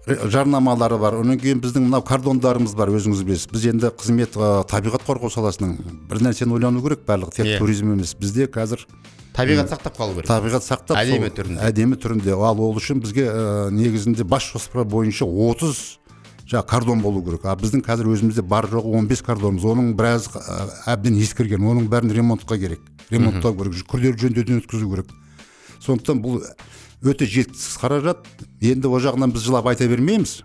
жарнамалары 0.08 0.98
бар. 1.02 1.16
Одан 1.20 1.40
кейін 1.42 1.62
біздің 1.64 1.88
мынау 1.88 2.04
кордондарымыз 2.06 2.76
бар 2.78 2.92
өзіңіз 2.94 3.24
білесіз. 3.26 3.48
Біз 3.52 3.66
енді 3.72 3.90
қызмет 3.98 4.38
ә, 4.38 4.64
табиғат 4.70 5.06
қорғау 5.08 5.32
саласының 5.34 5.76
бір 6.10 6.22
нәрсені 6.28 6.54
ойлану 6.58 6.82
керек 6.86 7.06
барлығы. 7.08 7.34
Тек 7.40 7.46
Иә. 7.50 7.58
туризм 7.60 7.92
емес. 7.96 8.14
Бізде 8.20 8.46
қазір 8.46 8.86
табиғат 9.34 9.74
сақтап 9.74 9.98
қалу 9.98 10.14
керек. 10.16 10.28
табиғат 10.30 10.64
сақтап 10.64 10.96
Әдемі 11.02 11.30
түрінде. 11.34 11.60
әдемі 11.66 11.98
түрінде. 11.98 12.32
Ал 12.38 12.60
ол 12.62 12.76
үшін 12.78 13.02
бізге 13.02 13.26
ә, 13.26 13.70
негізінде 13.72 14.24
бас 14.24 14.44
жоспар 14.54 14.86
бойынша 14.86 15.26
30 15.26 16.00
жаңағы 16.46 16.68
кордон 16.70 17.02
болу 17.02 17.24
керек. 17.26 17.46
А 17.46 17.56
біздің 17.58 17.82
қазір 17.82 18.06
өзімізде 18.14 18.44
бар 18.46 18.68
жоғы 18.70 18.94
15 19.02 19.22
кордонымыз 19.26 19.66
оның 19.66 19.94
біраз 19.98 20.30
әбден 20.86 21.18
ескірген. 21.18 21.60
Оның 21.66 21.90
бәрін 21.90 22.14
ремонтқа 22.14 22.60
керек. 22.62 22.80
Ремонттау 23.10 23.56
керек. 23.58 23.82
Күрделі 23.90 24.18
жөндеуден 24.22 24.62
өткізу 24.62 24.90
керек. 24.94 25.10
Сондықтан 25.84 26.22
бұл 26.24 26.42
өте 27.06 27.26
жеткісіз 27.30 27.76
қаражат. 27.82 28.24
Енді 28.66 28.88
ол 28.90 28.98
жағынан 29.04 29.34
біз 29.36 29.44
жылап 29.46 29.68
айта 29.70 29.86
бермейміз. 29.88 30.40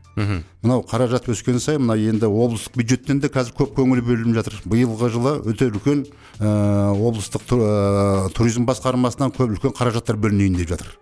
Мынау 0.61 0.83
қаражат 0.85 1.29
өскен 1.33 1.57
сайын 1.63 1.81
мына 1.87 1.95
енді 1.97 2.27
облыстық 2.29 2.77
бюджеттен 2.77 3.21
де 3.23 3.31
қазір 3.33 3.55
көп 3.57 3.73
көңіл 3.79 4.03
бөлініп 4.05 4.37
жатыр. 4.37 4.59
Биылғы 4.69 5.09
жылы 5.15 5.33
өте 5.49 5.71
үлкен 5.71 6.03
ә, 6.41 6.93
облыстық 6.93 7.47
ту- 7.49 7.63
ә, 7.65 8.29
туризм 8.37 8.67
басқармасынан 8.69 9.33
көп 9.33 9.55
үлкен 9.57 9.73
қаражаттар 9.73 10.19
бөлінейін 10.21 10.59
деп 10.61 10.75
жатыр. 10.75 10.93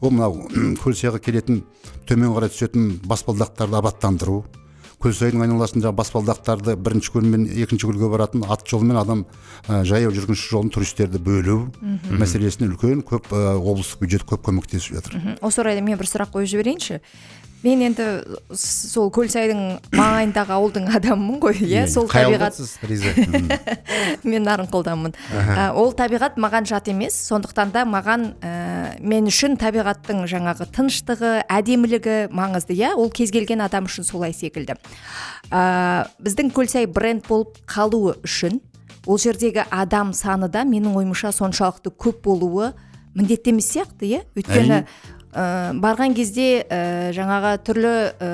Ол 0.00 0.10
мынау 0.10 0.48
көлсайға 0.82 1.20
келетін 1.22 1.62
төмен 2.08 2.34
қарай 2.34 2.50
түсетін 2.50 2.96
баспалдақтарды 3.06 3.76
абаттандыру 3.78 4.42
көлсайдың 5.00 5.44
айналасында 5.46 5.92
баспалдақтарды 5.96 6.76
бірінші 6.76 7.12
көл 7.14 7.24
мен 7.24 7.46
екінші 7.48 7.88
көлге 7.88 8.10
баратын 8.12 8.44
ат 8.44 8.66
жолмен 8.68 8.98
адам 9.00 9.24
ә, 9.66 9.80
жаяу 9.88 10.12
жүргінші 10.12 10.50
жолын 10.52 10.72
туристерді 10.74 11.20
бөлу 11.24 11.58
мәселесіне 12.10 12.68
үлкен 12.68 13.00
көп 13.08 13.32
ә, 13.32 13.56
облыстық 13.56 14.04
бюджет 14.04 14.26
көп 14.28 14.44
көмектесіп 14.50 14.98
жатыр. 14.98 15.38
Осы 15.40 15.62
орайда 15.64 15.84
мен 15.86 15.96
бір 16.00 16.10
сұрақ 16.10 16.34
қойып 16.36 16.52
жіберейінші. 16.52 17.00
Мен 17.62 17.82
енді 17.84 18.04
сол 18.56 19.10
көлсайдың 19.12 19.60
маңайындағы 19.92 20.54
ауылдың 20.56 20.86
адамымын 20.96 21.40
ғой 21.42 21.58
иә 21.66 21.84
сол 21.92 22.08
табиғат. 22.08 22.56
мен 24.30 24.46
нарынқолданмын 24.48 25.12
Ә, 25.30 25.70
ол 25.76 25.92
табиғат 25.96 26.38
маған 26.40 26.66
жат 26.70 26.88
емес 26.88 27.16
сондықтан 27.28 27.72
да 27.74 27.84
маған 27.88 28.26
ә, 28.40 28.96
мен 29.00 29.28
үшін 29.28 29.58
табиғаттың 29.60 30.24
жаңағы 30.30 30.70
тыныштығы 30.72 31.32
әдемілігі 31.52 32.16
маңызды 32.32 32.78
иә 32.78 32.94
ол 32.96 33.12
кез 33.12 33.32
келген 33.34 33.60
адам 33.66 33.88
үшін 33.90 34.08
солай 34.08 34.32
секілді. 34.36 34.78
Ә, 35.50 36.08
біздің 36.22 36.52
көлсай 36.56 36.88
бренд 36.88 37.28
болып 37.28 37.60
қалуы 37.68 38.16
үшін 38.24 38.60
ол 39.06 39.18
жердегі 39.18 39.66
адам 39.70 40.14
саны 40.16 40.48
да 40.48 40.64
менің 40.64 40.96
ойымша 41.00 41.32
соншалықты 41.36 41.92
көп 41.92 42.22
болуы 42.24 42.72
міндетті 43.14 43.52
емес 43.54 43.70
сияқты 43.72 44.06
иә. 44.06 44.24
Өйткені 44.38 44.84
ә, 45.34 45.72
барған 45.80 46.14
кезде 46.16 46.62
ә, 46.64 47.10
жаңағы 47.16 47.52
түрлі 47.66 47.92
ә, 48.10 48.30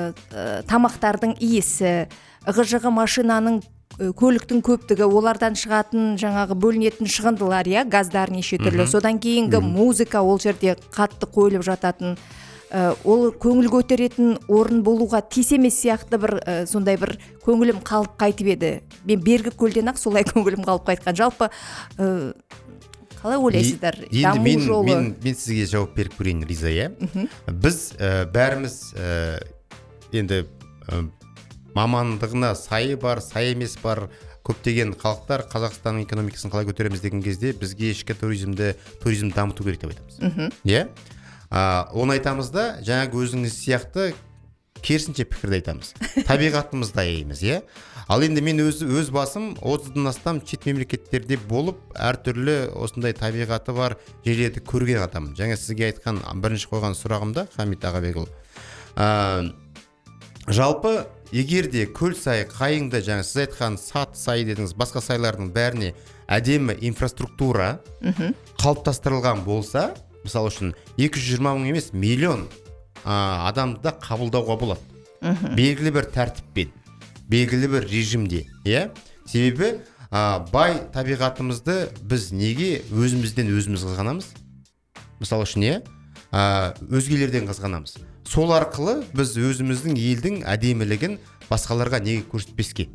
тамақтардың 0.69 1.37
иісі 1.43 2.07
ығы 2.47 2.65
жығы 2.71 2.91
машинаның 2.95 3.59
ә, 3.61 4.09
көліктің 4.17 4.63
көптігі 4.65 5.05
олардан 5.05 5.57
шығатын 5.59 6.15
жаңағы 6.21 6.57
бөлінетін 6.57 7.11
шығындылар 7.11 7.69
иә 7.69 7.85
газдар 7.89 8.33
неше 8.33 8.59
түрлі. 8.61 8.87
Содан 8.89 9.21
кейінгі 9.21 9.61
музыка 9.61 10.23
ол 10.23 10.39
жерде 10.41 10.77
қатты 10.95 11.29
қойылып 11.29 11.65
жататын. 11.67 12.17
Ә, 12.67 12.91
ол 13.07 13.29
көңіл 13.31 13.69
көтеретін 13.71 14.33
орын 14.51 14.81
болуға 14.83 15.21
тиіс 15.23 15.53
емес 15.55 15.77
сияқты 15.79 16.19
бір 16.19 16.33
ә, 16.41 16.55
сондай 16.67 16.97
бір 16.99 17.15
көңілім 17.45 17.79
қалып 17.87 18.17
қайтып 18.19 18.49
еді. 18.57 18.71
Мен 19.07 19.21
бергі 19.23 19.53
көлден 19.55 19.87
ақ 19.93 20.01
солай 20.01 20.27
көңілім 20.33 20.65
қалып 20.67 20.89
қайтқан. 20.89 21.15
Жалпы 21.15 21.47
ә, 21.47 22.33
қалай 23.21 23.37
ойлайсыздар? 23.41 23.97
Енді 24.07 24.23
даму 24.23 24.43
мен, 24.43 24.61
жолы. 24.65 24.87
мен, 24.87 25.09
мен 25.23 25.35
сізге 25.35 25.65
жауап 25.69 25.95
беріп 25.97 26.17
көрейін 26.19 26.45
риза 26.47 26.71
иә? 26.71 26.91
Біз 27.47 27.93
ә, 27.97 28.25
бәріміз 28.33 28.77
ә, 28.95 29.39
енді 30.13 30.43
ә, 30.87 31.03
мамандығына 31.77 32.53
сайы 32.57 32.97
бар 32.99 33.21
сай 33.21 33.53
емес 33.53 33.77
бар 33.81 34.07
көптеген 34.47 34.93
халықтар 34.99 35.43
қазақстанның 35.51 36.05
экономикасын 36.05 36.51
қалай 36.53 36.67
көтереміз 36.69 37.03
деген 37.03 37.21
кезде 37.25 37.51
бізге 37.57 37.91
ішкі 37.91 38.15
туризмді 38.15 38.75
туризм 39.03 39.33
дамыту 39.35 39.65
керек 39.65 39.81
деп 39.81 39.91
айтамыз. 39.91 40.53
Иә? 40.63 40.87
Оны 41.51 42.17
айтамыз 42.17 42.51
да 42.53 42.77
жаңағы 42.85 43.23
өзіңіз 43.25 43.57
сияқты 43.59 44.13
керісінше 44.87 45.25
пікірді 45.27 45.59
айтамыз. 45.59 45.91
Табиғатымызды 46.27 47.03
аяймыз 47.03 47.43
иә? 47.43 47.59
Ал 48.07 48.23
енді 48.23 48.41
мен 48.45 48.61
өз, 48.63 48.79
өз 48.87 49.11
басым 49.11 49.49
отыздан 49.59 50.07
астам 50.07 50.39
шет 50.47 50.63
мемлекеттерде 50.69 51.35
болып 51.49 51.81
әртүрлі 51.99 52.71
осындай 52.79 53.11
табиғаты 53.17 53.75
бар 53.75 53.97
жерлерді 54.23 54.63
көрген 54.63 55.03
адаммын 55.03 55.35
жаңа 55.35 55.59
сізге 55.59 55.89
айтқан 55.91 56.21
бірінші 56.39 56.71
қойған 56.71 56.95
сұрағымда 56.95 57.49
хамит 57.57 57.83
ағабекұлы. 57.83 58.31
Ә, 58.95 59.51
жалпы 60.47 60.93
егер 61.35 61.67
де 61.71 61.83
көлсай 61.91 62.45
қайыңды 62.47 63.01
жаңа 63.03 63.25
сіз 63.27 63.43
айтқан 63.43 63.75
сат 63.81 64.15
сай 64.15 64.45
дедіңіз 64.47 64.77
басқа 64.79 65.03
сайлардың 65.03 65.51
бәріне 65.55 65.91
әдемі 66.31 66.77
инфраструктура 66.87 67.81
қалыптастырылған 68.61 69.43
болса 69.43 69.89
мысалы 70.23 70.53
үшін 70.53 70.73
220 70.95 71.43
мың 71.43 71.67
емес 71.73 71.91
миллион 71.91 72.47
а, 73.07 73.47
адамды 73.47 73.87
да 73.87 73.95
қабылдауға 74.03 74.59
болады. 74.59 74.83
Белгілі 75.55 75.95
бір 75.95 76.11
тәртіппен 76.11 76.75
белгілі 77.27 77.67
бір 77.67 77.87
режимде 77.87 78.45
иә? 78.65 78.89
Себебі 79.27 79.81
а, 80.09 80.39
бай 80.51 80.79
табиғатымызды 80.93 81.89
біз 82.07 82.31
неге 82.31 82.81
өзімізден 82.91 83.51
өзіміз 83.51 83.83
қызғанамыз? 83.83 84.29
Мысалы 85.19 85.47
үшін 85.47 85.65
иә? 85.67 85.77
А, 86.31 86.73
өзгелерден 86.87 87.49
қызғанамыз. 87.49 87.97
Сол 88.27 88.53
арқылы 88.55 89.01
біз 89.15 89.35
өзіміздің 89.35 89.99
елдің 89.99 90.41
әдемілігін 90.47 91.17
басқаларға 91.49 91.99
неге 92.03 92.23
көрсетпеске? 92.31 92.87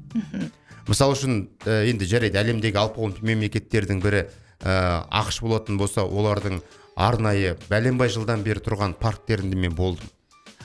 Мысалы 0.88 1.16
үшін 1.16 1.42
ә, 1.66 1.84
енді 1.92 2.08
жарайды 2.08 2.40
әлемдегі 2.40 2.80
он 2.96 3.14
мемлекеттердің 3.20 4.00
бірі 4.02 4.24
ә, 4.64 5.04
ақш 5.12 5.42
болатын 5.44 5.76
болса 5.76 6.04
олардың 6.04 6.62
арнайы 6.96 7.56
бәленбай 7.70 8.10
жылдан 8.12 8.42
бері 8.44 8.62
тұрған 8.64 8.96
парктерінде 9.00 9.56
мен 9.56 9.76
болдым. 9.76 10.08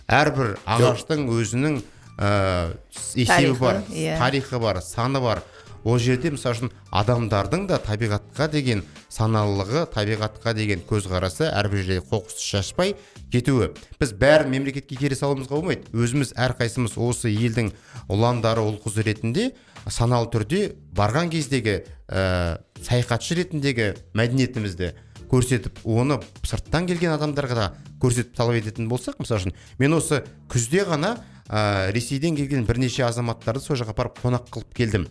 Әрбір 0.07 0.55
ағаштың 0.65 1.27
өзінің 1.31 1.79
ә, 2.17 2.73
есебі 3.15 3.57
бар 3.59 3.83
иә. 3.91 4.17
тарихы 4.17 4.59
бар 4.59 4.81
саны 4.81 5.21
бар. 5.21 5.43
Ол 5.87 5.99
жерде 5.99 6.31
мысалы 6.33 6.55
үшін 6.55 6.71
адамдардың 6.91 7.67
да 7.69 7.77
табиғатқа 7.79 8.49
деген 8.51 8.81
саналылығы 9.13 9.85
табиғатқа 9.93 10.53
деген 10.57 10.81
көзқарасы 10.89 11.47
әрбір 11.47 11.83
жерде 11.85 12.03
қоқысты 12.09 12.43
шашпай 12.43 12.95
кетуі. 13.31 13.69
Біз 13.99 14.11
бәрін 14.11 14.51
мемлекетке 14.51 14.97
кере 14.99 15.15
салуымызға 15.15 15.55
болмайды 15.55 15.87
өзіміз 15.93 16.33
әрқайсымыз 16.35 16.97
осы 16.97 17.31
елдің 17.31 17.71
ұландары 18.11 18.65
ұл 18.67 18.81
қызы 18.83 19.05
ретінде 19.07 19.53
саналы 19.87 20.27
түрде 20.33 20.73
барған 20.97 21.31
кездегі 21.31 21.85
ә, 22.09 22.59
саяхатшы 22.81 23.39
ретіндегі 23.39 23.93
мәдениетімізді 24.17 24.91
көрсетіп 25.31 25.81
оны 25.85 26.19
сырттан 26.43 26.87
келген 26.89 27.13
адамдарға 27.15 27.55
да 27.57 27.67
көрсетіп 28.01 28.35
талап 28.37 28.59
ететін 28.61 28.87
болсақ 28.91 29.19
мысалы 29.21 29.41
үшін 29.41 29.55
мен 29.79 29.97
осы 29.97 30.23
күзде 30.51 30.85
ғана 30.87 31.17
ә, 31.49 31.91
ресейден 31.95 32.35
келген 32.35 32.65
бірнеше 32.67 33.05
азаматтарды 33.07 33.63
сол 33.63 33.79
жаққа 33.79 33.95
апарып 33.95 34.21
қонақ 34.23 34.49
қылып 34.51 34.73
келдім. 34.75 35.07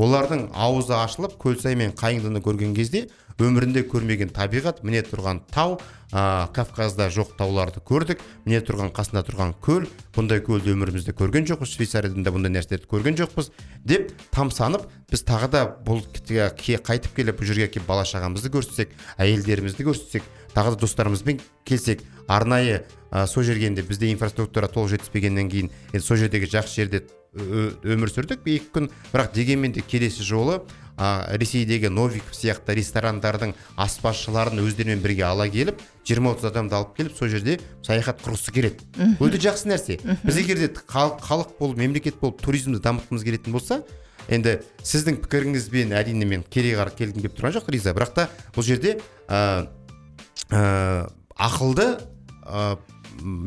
Олардың 0.00 0.48
аузы 0.54 0.94
ашылып 0.96 1.34
көлсай 1.40 1.76
мен 1.76 1.92
қайыңдыны 1.92 2.40
көрген 2.44 2.74
кезде 2.76 3.08
өмірінде 3.48 3.82
көрмеген 3.88 4.30
табиғат 4.34 4.82
міне 4.84 5.02
тұрған 5.06 5.42
тау 5.52 5.78
ә, 6.12 6.48
кавказда 6.54 7.08
жоқ 7.12 7.34
тауларды 7.38 7.82
көрдік 7.86 8.22
міне 8.44 8.60
тұрған 8.66 8.90
қасында 8.94 9.22
тұрған 9.28 9.54
көл 9.62 9.86
бұндай 10.16 10.42
көлді 10.44 10.74
өмірімізде 10.74 11.14
көрген 11.18 11.46
жоқпыз 11.48 11.74
швейцариядан 11.76 12.26
да 12.26 12.32
бұндай 12.34 12.52
нәрселерді 12.56 12.90
көрген 12.90 13.18
жоқпыз 13.20 13.52
деп 13.86 14.10
тамсанып 14.34 14.88
біз 15.10 15.24
тағы 15.28 15.50
да 15.54 15.64
бұл 15.86 16.02
қайтып 16.10 17.14
келіп 17.16 17.40
бұл 17.40 17.50
жерге 17.52 17.70
келіп 17.70 17.86
бала 17.86 18.04
шағамызды 18.08 18.50
көрсетсек 18.50 18.96
әйелдерімізді 19.18 19.86
көрсетсек 19.86 20.26
тағы 20.54 20.74
да 20.74 20.82
достарымызбен 20.84 21.40
келсек 21.64 22.02
арнайы 22.26 22.82
ә, 23.10 23.26
сол 23.26 23.46
жерге 23.46 23.70
енді 23.70 23.86
бізде 23.86 24.10
инфраструктура 24.10 24.68
толық 24.68 24.96
жетіспегеннен 24.96 25.50
кейін 25.50 25.70
енді 25.92 26.04
сол 26.04 26.18
жердегі 26.18 26.50
жақсы 26.50 26.82
жерде 26.82 27.04
өмір 27.34 28.10
сүрдік. 28.10 28.42
Екі 28.44 28.70
күн. 28.74 28.90
Бірақ 29.12 29.34
дегенмен 29.34 29.72
де 29.72 29.82
келесі 29.86 30.24
жолы 30.26 30.60
а, 30.96 31.30
ресейдегі 31.38 31.88
новиков 31.88 32.34
сияқты 32.34 32.74
ресторандардың 32.76 33.54
аспазшыларын 33.80 34.60
өздерімен 34.64 35.00
бірге 35.04 35.24
ала 35.28 35.46
келіп 35.48 35.80
20-30 36.04 36.50
адамды 36.50 36.76
алып 36.76 36.92
келіп 36.98 37.16
сол 37.16 37.30
жерде 37.32 37.58
саяхат 37.86 38.20
құрғысы 38.24 38.52
келеді. 38.52 38.84
Өте 39.22 39.40
жақсы 39.40 39.70
нәрсе. 39.70 40.00
Біз 40.24 40.42
егер 40.42 40.58
де 40.60 40.68
халық, 40.74 41.22
халық 41.24 41.56
болып 41.60 41.80
мемлекет 41.80 42.20
болып 42.20 42.42
туризмді 42.42 42.82
дамытқымыз 42.82 43.24
келетін 43.24 43.54
болса 43.54 43.80
енді 44.28 44.58
сіздің 44.84 45.22
пікіріңізбен 45.24 45.94
әрине 45.96 46.26
мен 46.28 46.44
кере 46.50 46.74
қар 46.78 46.92
келгім 46.94 47.24
келіп 47.24 47.38
тұрған 47.38 47.56
жоқ 47.56 47.70
риза. 47.72 47.94
Бірақ 47.96 48.14
та 48.18 48.28
бұл 48.54 48.66
жерде 48.66 48.98
ә, 49.28 49.70
ә, 50.50 51.08
ақылды 51.38 51.88
ә, 52.44 52.76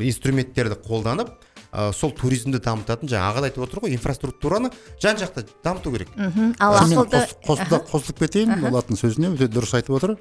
инструменттерді 0.07 0.79
қолданып 0.87 1.42
ә, 1.73 1.91
сол 1.93 2.11
туризмді 2.13 2.59
дамытатын 2.61 3.09
жаңа 3.09 3.31
аға 3.31 3.41
да 3.41 3.49
айтып 3.49 3.63
отыр 3.65 3.79
ғой 3.83 3.93
инфраструктураны 3.97 4.69
жан 5.01 5.17
жақты 5.17 5.45
дамыту 5.63 5.91
керек. 5.91 6.09
Мхм 6.15 6.53
ал 6.59 6.77
ақылды 6.77 7.23
қос- 7.47 7.89
қосылып 7.91 8.19
кетейін 8.19 8.59
болаттың 8.61 8.99
сөзіне 9.01 9.33
өте 9.33 9.47
дұрыс 9.49 9.73
айтып 9.75 9.97
отыр. 9.97 10.17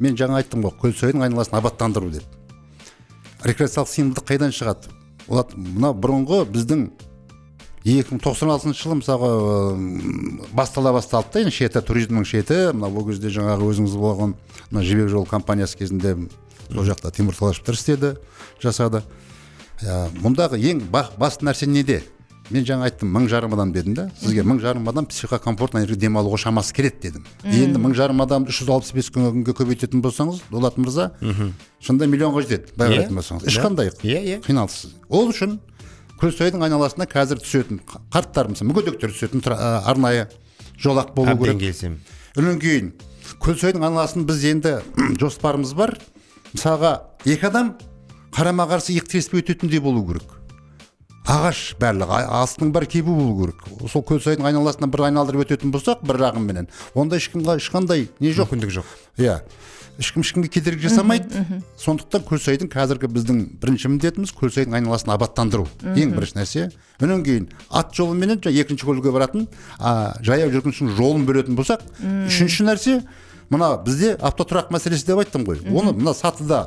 Мен 0.00 0.16
жаңа 0.16 0.40
айттым 0.42 0.62
ғой 0.64 0.72
көлсайдың 0.80 1.22
айналасын 1.28 1.56
абаттандыру 1.60 2.10
деп. 2.10 2.24
Рекреациялық 3.44 3.88
сыйымдылық 3.92 4.26
қайдан 4.28 4.52
шығады? 4.56 4.88
Болат 5.28 5.52
мына 5.56 5.92
бұрынғы 5.92 6.44
біздің 6.48 6.88
2096 7.86 8.74
жылы 8.74 8.96
мысалға 8.98 9.28
бастала 10.56 10.92
басталды 10.96 11.28
да 11.36 11.40
енді 11.44 11.52
шеті 11.54 11.82
туризмнің 11.86 12.24
шеті. 12.26 12.56
Мына 12.74 12.88
ол 12.90 13.06
кезде 13.06 13.30
жаңағы 13.30 13.68
өзіңіз 13.70 13.94
болған 14.00 14.34
мына 14.72 14.82
жібек 14.82 15.08
жолы 15.12 15.26
компаниясы 15.30 15.78
кезінде 15.78 16.16
сол 16.72 16.82
жақта 16.88 17.12
тимур 17.14 17.36
талашевтар 17.36 17.74
істеді 17.78 18.16
жасады. 18.62 19.02
Ә, 19.82 20.08
мұндағы 20.22 20.58
ең 20.60 20.84
ба- 20.90 21.10
басты 21.18 21.44
нәрсе 21.46 21.66
неде? 21.66 22.02
Мен 22.50 22.62
жаңа 22.62 22.86
айттым 22.86 23.10
мың 23.10 23.24
жарым 23.26 23.54
адам 23.56 23.72
дедім 23.74 23.94
да 23.98 24.04
сізге 24.20 24.44
мың 24.46 24.60
жарым 24.62 24.84
адам 24.88 25.06
психокомфортно 25.10 25.80
демалуға 25.86 26.38
шамасы 26.38 26.72
келеді 26.76 27.00
дедім. 27.08 27.24
Енді 27.42 27.80
мың 27.82 27.94
жарым 27.98 28.22
адамды 28.22 28.52
үш 28.54 28.60
жүз 28.62 28.70
алпыс 28.70 28.92
бес 28.94 29.08
күнге 29.10 29.50
көбейтетін 29.50 29.98
болсаңыз 30.04 30.44
дулат 30.52 30.76
мырза 30.78 31.08
шынында 31.82 32.06
миллионға 32.06 32.44
жетеді 32.46 32.70
былай 32.78 32.92
Иә. 32.92 33.00
қарайтын 33.00 33.18
болсаңыз. 33.18 33.48
Ешқандай 33.50 33.90
иә 34.06 34.20
иә. 34.22 34.36
Қиналыссыз 34.46 34.94
ол 35.10 35.32
үшін 35.32 35.58
көлсайдың 36.22 36.62
айналасына 36.68 37.08
қазір 37.10 37.42
түсетін 37.42 37.80
қарттар 38.14 38.46
мысалы 38.54 38.70
мүгедектер 38.70 39.10
түсетін 39.10 39.42
ә, 39.42 39.82
арнайы 39.82 40.28
жолақ 40.78 41.14
болу 41.18 41.34
әбден 41.34 41.58
керек. 41.58 41.74
келісемін. 41.74 41.98
Одан 42.38 42.60
кейін 42.62 42.92
көлсайдың 43.42 43.82
айналасын 43.90 44.22
біз 44.24 44.44
енді 44.44 44.78
жоспарымыз 45.20 45.74
бар. 45.74 45.98
Мысалға 46.54 46.94
екі 47.26 47.50
адам 47.50 47.74
қарама 48.36 48.66
қарсы 48.68 48.92
иық 48.92 49.06
тіреспей 49.08 49.40
өтетіндей 49.40 49.80
болу 49.80 50.02
керек. 50.04 50.34
Ағаш 51.26 51.78
барлығы 51.80 52.18
астының 52.36 52.68
бәрі 52.74 52.88
кебу 52.92 53.14
болу 53.16 53.46
керек. 53.46 53.62
Сол 53.88 54.04
көлсайдың 54.04 54.44
айналасынан 54.50 54.92
бір 54.92 55.06
айналдырып 55.08 55.46
өтетін 55.46 55.72
болсақ 55.72 56.04
бір 56.04 56.20
жағыменен 56.20 56.68
онда 56.94 57.16
ешкімге 57.16 57.56
ешқандай 57.56 58.10
не 58.20 58.34
жоқ? 58.36 58.52
мүмкіндік 58.52 58.74
жоқ. 58.76 58.92
Иә. 59.16 59.40
Ешкім 59.96 60.20
ешкімге 60.20 60.52
кедергі 60.52 60.84
жасамайды. 60.84 61.46
Сондықтан 61.80 62.28
көлсайдың 62.28 62.68
қазіргі 62.68 63.08
біздің 63.08 63.42
бірінші 63.56 63.94
міндетіміз 63.94 64.36
көлсайдың 64.36 64.76
айналасын 64.76 65.16
абаттандыру. 65.16 65.64
Ең 65.96 66.12
бірінші 66.12 66.36
нәрсе. 66.36 66.68
Одан 67.00 67.24
кейін 67.24 67.48
ат 67.72 67.96
жолыменен 67.96 68.44
жаңа 68.44 68.60
екінші 68.60 68.84
көлге 68.84 69.16
баратын 69.16 69.48
а, 69.80 70.12
жаяу 70.20 70.52
жүргіншінің 70.52 70.92
жолын 71.00 71.24
бөлетін 71.24 71.56
болсақ 71.56 71.88
үшінші 72.28 72.68
нәрсе 72.68 73.00
мына 73.48 73.78
бізде 73.80 74.18
автотұрақ 74.20 74.68
мәселесі 74.76 75.08
деп 75.08 75.24
айттым 75.24 75.48
ғой. 75.48 75.64
Оны 75.72 75.96
мына 75.96 76.12
сатыда 76.12 76.66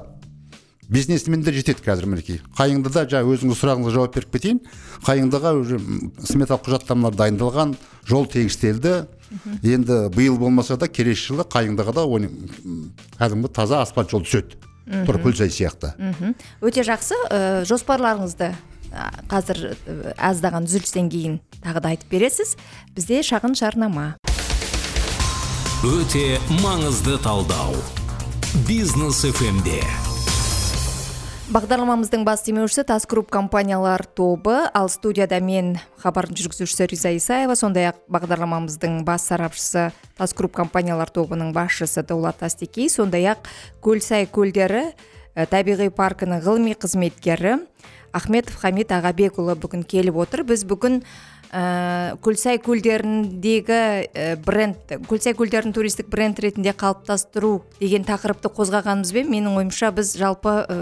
бизнесмендер 0.89 1.53
жетеді 1.53 1.83
қазір 1.85 2.09
мінекей. 2.09 2.41
Қайыңдыда 2.57 3.05
жаңа 3.09 3.29
өзіңіздің 3.35 3.59
сұрағыңызға 3.59 3.93
жауап 3.95 4.15
беріп 4.15 4.33
кетейін. 4.35 4.61
Қайыңдыға 5.05 5.53
уже 5.59 5.77
сметалық 6.25 6.65
құжаттамалар 6.65 7.17
дайындалған 7.19 7.75
жол 8.09 8.25
тегістелді 8.29 9.05
енді 9.63 10.09
биыл 10.15 10.39
болмаса 10.41 10.77
да 10.81 10.89
келесі 10.89 11.29
жылы 11.29 11.45
қайыңдыға 11.45 11.93
да 11.93 12.07
кәдімгі 13.19 13.53
таза 13.53 13.83
асфальт 13.85 14.09
жол 14.09 14.25
түседі. 14.25 14.57
Тура 15.05 15.21
көлсай 15.21 15.51
сияқты. 15.53 15.93
Өте 16.65 16.81
жақсы. 16.81 17.13
Ә, 17.29 17.61
жоспарларыңызды 17.69 18.49
ә, 18.89 19.05
қазір 19.29 19.77
ә, 19.85 20.15
аздаған 20.17 20.65
үзілістен 20.65 21.11
кейін 21.13 21.37
тағы 21.61 21.85
да 21.85 21.93
айтып 21.93 22.09
бересіз. 22.09 22.55
Бізде 22.97 23.21
шағын 23.21 23.53
жарнама. 23.53 24.15
Өте 25.85 26.41
маңызды 26.63 27.21
талдау. 27.21 27.77
Бизнес 28.65 29.21
фмде 29.29 29.83
бағдарламамыздың 31.49 32.27
бас 32.27 32.43
демеушісі 32.45 32.83
тас 32.85 33.07
групп 33.09 33.31
компаниялар 33.33 34.03
тобы. 34.05 34.67
Ал 34.69 34.85
студияда 34.85 35.39
мен 35.41 35.79
хабардың 35.97 36.37
жүргізушісі 36.37 36.85
риза 36.91 37.09
исаева 37.17 37.55
сондай 37.57 37.87
ақ 37.89 38.03
бағдарламамыздың 38.13 38.99
бас 39.07 39.25
сарапшысы 39.31 39.87
тас 40.19 40.35
групп 40.37 40.53
компаниялар 40.53 41.09
тобының 41.09 41.49
басшысы 41.55 42.03
дулат 42.05 42.37
тастекей 42.43 42.85
сондай 42.93 43.25
ақ 43.33 43.49
көлсай 43.81 44.29
көлдері 44.29 44.91
ә, 45.33 45.47
табиғи 45.49 45.89
паркінің 45.89 46.43
ғылыми 46.45 46.77
қызметкері 46.77 47.57
ахметов 48.13 48.61
хамит 48.61 48.93
ағабекұлы 48.93 49.57
бүгін 49.57 49.87
келіп 49.89 50.21
отыр. 50.21 50.45
Біз 50.45 50.67
бүгін 50.69 51.01
ә, 51.51 52.15
көлсай 52.21 52.59
көлдеріндегі 52.61 53.77
ә, 54.13 54.25
бренд 54.45 54.93
көлсай 55.09 55.33
көлдерін 55.37 55.73
туристік 55.73 56.09
бренд 56.11 56.39
ретінде 56.43 56.73
қалыптастыру 56.77 57.63
деген 57.79 58.05
тақырыпты 58.07 58.51
қозғағанымызбен 58.53 59.29
менің 59.33 59.57
ойымша 59.61 59.91
біз 59.97 60.13
жалпы 60.19 60.55
ә, 60.63 60.77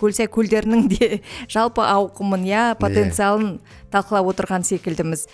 көлсай 0.00 0.28
көлдерінің 0.32 0.88
де 0.92 1.10
жалпы 1.52 1.84
ауқымын 1.86 2.44
иә 2.48 2.64
потенциалын 2.80 3.56
талқылап 3.92 4.32
отырған 4.34 4.66
секілдіміз. 4.68 5.26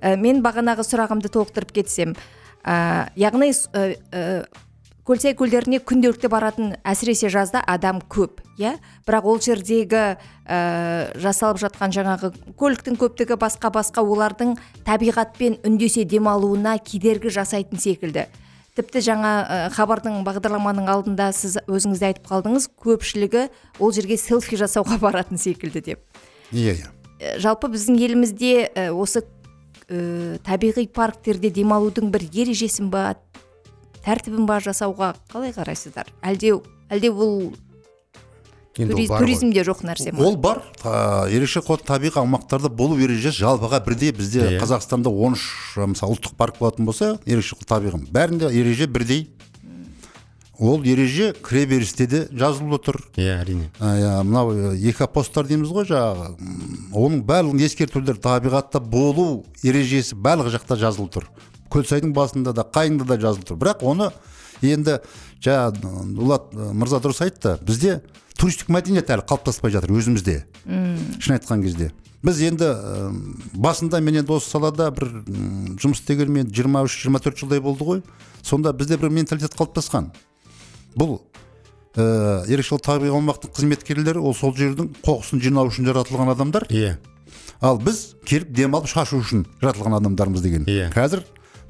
Ә, 0.00 0.16
мен 0.20 0.44
бағанағы 0.44 0.84
сұрағымды 0.84 1.32
толықтырып 1.32 1.72
кетсем. 1.80 2.16
Ә, 2.64 3.08
яғни 3.16 3.52
ә, 3.72 4.44
көлсай 5.08 5.34
көлдеріне 5.38 5.80
күнделікті 5.82 6.28
баратын 6.30 6.74
әсіресе 6.86 7.30
жазда 7.32 7.62
адам 7.66 8.00
көп 8.10 8.42
иә? 8.60 8.76
Бірақ 9.08 9.26
ол 9.26 9.40
жердегі 9.42 10.02
ә, 10.44 10.58
жасалып 11.18 11.60
жатқан 11.62 11.94
жаңағы 11.94 12.32
көліктің 12.60 12.98
көптігі 13.00 13.38
басқа 13.40 13.72
басқа 13.74 14.04
олардың 14.04 14.56
табиғатпен 14.86 15.58
үндесе 15.66 16.04
демалуына 16.04 16.76
кедергі 16.84 17.32
жасайтын 17.32 17.80
секілді. 17.80 18.26
Тіпті 18.76 19.02
жаңа 19.02 19.32
ә, 19.40 19.58
хабардың 19.74 20.20
бағдарламаның 20.26 20.92
алдында 20.92 21.30
сіз 21.34 21.58
өзіңіз 21.66 22.04
де 22.04 22.10
айтып 22.12 22.30
қалдыңыз 22.30 22.68
көпшілігі 22.80 23.48
ол 23.80 23.92
жерге 23.96 24.20
селфи 24.20 24.60
жасауға 24.60 25.00
баратын 25.06 25.40
секілді 25.40 25.84
деп. 25.92 26.22
Иә 26.52 26.76
иә. 26.76 26.92
Ә, 27.18 27.38
жалпы 27.42 27.72
біздің 27.72 27.98
елімізде 28.04 28.54
осы 28.92 29.24
ә, 29.88 30.38
табиғи 30.46 30.86
парктерде 30.92 31.50
демалудың 31.50 32.12
бір 32.14 32.28
ережесін 32.30 32.92
ба 32.92 33.16
тәртібін 34.04 34.46
ба 34.48 34.60
жасауға 34.64 35.14
қалай 35.32 35.52
қарайсыздар? 35.56 36.08
Әлде 36.22 36.54
әлде 36.90 37.10
бұл 37.14 37.52
туриз- 38.76 39.08
бар 39.10 39.20
туризмде 39.24 39.64
жоқ 39.66 39.82
нәрсе 39.84 40.12
ма? 40.12 40.24
Ол 40.24 40.36
бар. 40.36 40.62
Та- 40.82 41.26
ерекше 41.28 41.60
қоры 41.60 41.84
табиғи 41.84 42.20
аумақтарда 42.22 42.68
болу 42.70 42.96
ережесі 42.98 43.42
жалпыға 43.44 43.82
бірдей. 43.84 44.12
Бізде 44.12 44.40
Иә. 44.56 44.60
қазақстанда 44.62 45.10
13 45.10 45.86
мысалы 45.94 46.14
ұлттық 46.16 46.34
парк 46.36 46.58
болатын 46.58 46.84
болса 46.86 47.18
ерекше 47.26 47.56
қоры 47.56 47.66
табиғи 47.66 48.06
бәрінде 48.10 48.50
ереже 48.52 48.86
бірдей. 48.86 49.28
Ол 50.60 50.82
ереже 50.84 51.32
кіреберісте 51.32 52.06
де 52.06 52.28
жазылып 52.32 52.72
отыр. 52.74 52.96
Иә 53.16 53.40
әрине. 53.42 53.70
А, 53.80 53.96
иә, 53.96 54.22
мынау 54.22 54.74
экопосттар 54.76 55.46
дейміз 55.48 55.70
ғой 55.72 55.86
жаңағы 55.88 56.36
оның 56.92 57.22
барлығын 57.24 57.62
ескертулер 57.64 58.18
табиғатта 58.20 58.78
болу 58.80 59.46
ережесі 59.64 60.14
барлық 60.20 60.50
жақта 60.52 60.76
жазылып 60.76 61.14
тұр 61.16 61.24
көлсайдың 61.72 62.14
басында 62.16 62.54
да 62.56 62.64
қайыңда 62.66 63.06
да 63.08 63.18
жазылып 63.20 63.48
тұр. 63.50 63.60
Бірақ 63.60 63.84
оны 63.86 64.10
енді 64.62 64.98
жаңа 65.42 65.70
дулат 66.16 66.52
мырза 66.52 67.00
дұрыс 67.02 67.22
айтты. 67.24 67.56
Бізде 67.66 68.00
туристік 68.38 68.70
мәдениет 68.72 69.10
әлі 69.10 69.26
қалыптаспай 69.28 69.72
жатыр 69.74 69.94
өзімізде. 69.96 70.44
Шын 70.66 71.38
айтқан 71.38 71.64
кезде. 71.64 71.90
Біз 72.22 72.42
енді 72.44 72.66
э, 72.68 73.10
басында 73.56 74.00
мен 74.04 74.18
енді 74.20 74.34
осы 74.36 74.50
салада 74.52 74.90
бір 74.92 75.08
жұмыс 75.80 76.02
істегеніме 76.02 76.44
23-24 76.50 77.40
жылдай 77.40 77.62
болды 77.64 77.86
ғой. 77.86 78.02
Сонда 78.44 78.74
бізде 78.76 78.98
бір 79.00 79.08
менталитет 79.16 79.56
қалыптасқан. 79.56 80.10
Бұл 81.00 81.22
ә, 81.96 82.44
ерекше 82.50 82.76
табиғи 82.76 83.14
аумақтың 83.16 83.54
қызметкерлері 83.56 84.20
ол 84.20 84.36
сол 84.36 84.52
жердің 84.56 84.92
қоқысын 85.00 85.40
жинау 85.40 85.70
үшін 85.72 85.88
жаратылған 85.88 86.34
адамдар. 86.34 86.68
Иә. 86.68 86.98
Ал 87.64 87.80
біз 87.80 88.18
келіп 88.28 88.52
демалып 88.56 88.90
шашу 88.90 89.22
үшін 89.24 89.46
жаратылған 89.62 89.96
адамдармыз 90.02 90.44
деген. 90.44 90.68
Иә. 90.68 90.90
қазір 90.92 91.24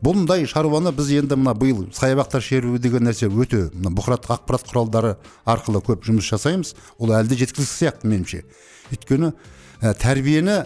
бұндай 0.04 0.46
шаруаны 0.48 0.92
біз 0.96 1.10
енді 1.12 1.36
мына 1.36 1.54
биыл 1.54 1.86
саябақтар 1.92 2.42
шеруі 2.44 2.78
деген 2.80 3.04
нәрсе 3.04 3.28
өте 3.28 3.66
мына 3.74 3.92
бұқараттық 3.96 4.32
ақпарат 4.38 4.64
құралдары 4.70 5.12
арқылы 5.44 5.82
көп 5.84 6.06
жұмыс 6.08 6.28
жасаймыз. 6.30 6.74
Ол 6.98 7.12
әлі 7.12 7.28
де 7.28 7.36
жеткіліксіз 7.42 7.74
сияқты 7.82 8.08
меніңше. 8.08 8.42
Өйткені 8.94 9.32
ә, 9.82 9.92
тәрбиені 10.00 10.56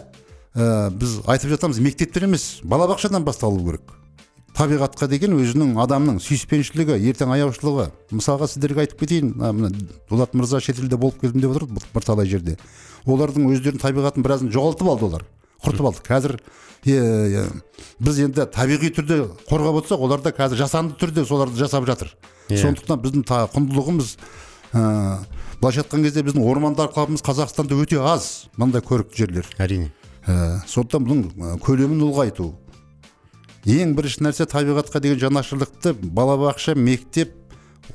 ә, 0.55 0.91
біз 0.95 1.19
айтып 1.27 1.51
жатамыз 1.57 1.83
мектептен 1.83 2.29
емес 2.31 2.61
балабақшадан 2.63 3.27
басталу 3.27 3.59
керек. 3.67 3.97
Табиғатқа 4.55 5.09
деген 5.11 5.35
өзінің 5.35 5.73
адамның 5.83 6.21
сүйіспеншілігі 6.23 6.95
ертең 7.11 7.33
аяушылығы. 7.35 7.89
Мысалға 8.15 8.47
сіздерге 8.53 8.85
айтып 8.85 9.01
кетейін 9.03 9.33
мына- 9.35 9.73
дулат 10.09 10.31
мырза 10.39 10.61
шетелде 10.63 10.95
болып 10.97 11.19
келдім 11.21 11.41
деп 11.43 11.51
отыр 11.57 11.67
бір- 11.67 11.89
бірталай 11.93 12.31
жерде. 12.31 12.55
Олардың 13.05 13.51
өздерінің 13.51 13.83
табиғатын 13.83 14.23
біразын 14.23 14.53
жоғалтып 14.55 14.87
алды 14.95 15.09
олар 15.11 15.25
құртып 15.65 15.89
алды. 15.91 16.05
Қазір 16.07 16.39
е, 16.93 17.45
біз 17.99 18.21
енді 18.27 18.45
табиғи 18.53 18.91
түрде 18.95 19.21
қорғап 19.49 19.81
отырсақ 19.81 20.05
олар 20.05 20.23
да 20.25 20.33
қазір 20.35 20.61
жасанды 20.61 20.99
түрде 21.01 21.25
соларды 21.25 21.57
жасап 21.59 21.87
жатыр. 21.89 22.13
Иә. 22.49 22.61
сондықтан 22.61 23.01
біздің 23.01 23.23
та 23.25 23.45
құндылығымыз 23.55 24.11
ә, 24.77 24.81
былайша 25.63 25.81
айтқан 25.85 26.03
кезде 26.05 26.25
біздің 26.27 26.45
ормандар 26.45 26.91
алқабымыз 26.91 27.25
қазақстанда 27.25 27.79
өте 27.81 27.97
аз 28.05 28.51
мындай 28.61 28.85
көрікті 28.85 29.25
жерлер. 29.25 29.49
Әрине. 29.57 29.89
Ә, 30.27 30.61
сондықтан 30.69 31.07
бұның 31.09 31.25
ә, 31.41 31.55
көлемін 31.65 32.05
ұлғайту. 32.05 32.51
Ең 33.65 33.95
бірінші 33.97 34.27
нәрсе 34.27 34.45
табиғатқа 34.45 35.01
деген 35.01 35.23
жанашырлықты 35.23 35.95
балабақша 35.97 36.77
мектеп 36.77 37.33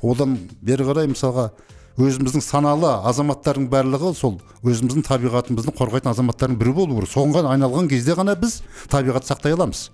одан 0.02 0.34
бері 0.62 0.88
қарай 0.88 1.06
мысалға 1.12 1.52
өзіміздің 1.98 2.44
саналы 2.44 2.92
азаматтардың 3.10 3.66
барлығы 3.72 4.12
сол 4.14 4.38
өзіміздің 4.62 5.04
табиғатымызды 5.08 5.74
қорғайтын 5.74 6.12
азаматтардың 6.12 6.60
бірі 6.60 6.76
болу 6.76 7.00
керек. 7.00 7.10
Соған 7.10 7.48
айналған 7.50 7.90
кезде 7.90 8.14
ғана 8.18 8.36
біз 8.38 8.60
табиғатты 8.92 9.32
сақтай 9.32 9.56
аламыз. 9.56 9.90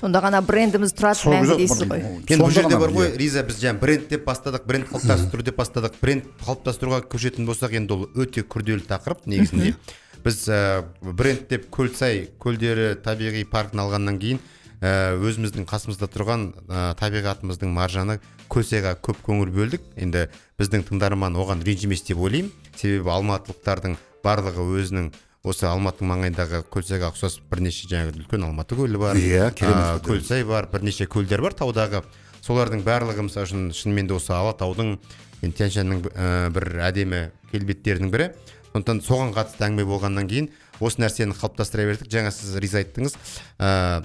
Сонда 0.00 0.20
ғана 0.20 0.40
брендіміз 0.44 0.92
тұрады 0.98 1.30
мәңгі 1.32 1.58
дейсіз 1.60 1.84
ғой. 1.88 2.02
Енді 2.26 2.40
бұл 2.42 2.50
жерде 2.52 2.78
бар 2.80 2.90
ғой 2.92 3.12
иә. 3.12 3.18
риза 3.20 3.44
біз 3.46 3.60
жаңа 3.62 3.78
бренд 3.80 4.08
деп 4.10 4.24
бастадық 4.26 4.66
бренд 4.66 4.88
қалыптастыру 4.90 5.44
деп 5.46 5.56
бастадық. 5.60 5.94
Бренд 6.02 6.26
қалыптастыруға 6.42 7.04
көшетін 7.08 7.46
болсақ 7.46 7.76
енді 7.78 7.94
ол 7.94 8.08
өте 8.12 8.42
күрделі 8.42 8.82
тақырып 8.84 9.24
негізінде. 9.30 9.76
Біз 10.24 10.42
ә, 10.50 10.84
бренд 11.00 11.46
деп 11.48 11.70
көлсай 11.70 12.26
көлдері 12.42 12.96
табиғи 13.04 13.46
паркін 13.48 13.84
алғаннан 13.84 14.18
кейін 14.18 14.42
өзіміздің 14.82 15.66
қасымызда 15.68 16.08
тұрған 16.12 16.48
ә, 16.68 16.80
табиғатымыздың 17.00 17.70
маржаны 17.74 18.18
көлсайға 18.52 18.96
көп 19.04 19.20
көңіл 19.26 19.52
бөлдік. 19.54 19.84
Енді 19.96 20.26
біздің 20.60 20.84
тыңдарман 20.90 21.38
оған 21.40 21.62
ренжімес 21.64 22.04
деп 22.08 22.20
ойлаймын. 22.20 22.50
Себебі 22.76 23.12
алматылықтардың 23.14 23.96
барлығы 24.24 24.66
өзінің 24.80 25.12
осы 25.44 25.68
алматының 25.68 26.10
маңайындағы 26.10 26.62
көлсайға 26.72 27.12
ұқсас 27.12 27.38
бірнеше 27.50 27.88
жаңағы 27.90 28.16
үлкен 28.22 28.46
алматы 28.46 28.78
көлі 28.78 29.00
бар 29.00 29.18
Иә, 29.20 29.50
керемет 29.56 29.76
а, 29.76 29.98
көлсай 30.04 30.44
бар 30.48 30.68
бірнеше 30.72 31.06
көлдер 31.06 31.44
бар. 31.44 31.56
Таудағы 31.58 32.00
солардың 32.44 32.84
барлығы 32.86 33.26
мысалы 33.28 33.48
үшін 33.48 33.68
шынымен 33.76 34.08
де 34.08 34.16
осы 34.16 34.32
алатаудың 34.32 34.96
енді 35.44 35.58
тянь 35.58 35.74
шаньның 35.76 36.02
ә, 36.08 36.50
бір 36.54 36.68
әдемі 36.88 37.26
келбеттерінің 37.52 38.12
бірі. 38.14 38.30
Сондықтан 38.72 39.04
соған 39.06 39.34
қатысты 39.36 39.68
әңгіме 39.68 39.84
болғаннан 39.86 40.26
кейін 40.26 40.48
осы 40.82 40.98
нәрсені 41.04 41.36
қалыптастыра 41.38 41.84
бердік. 41.86 42.08
Жаңа 42.10 42.32
сіз 42.34 42.56
риза 42.58 42.80
айттыңыз. 42.80 43.14
Ә, 43.60 44.02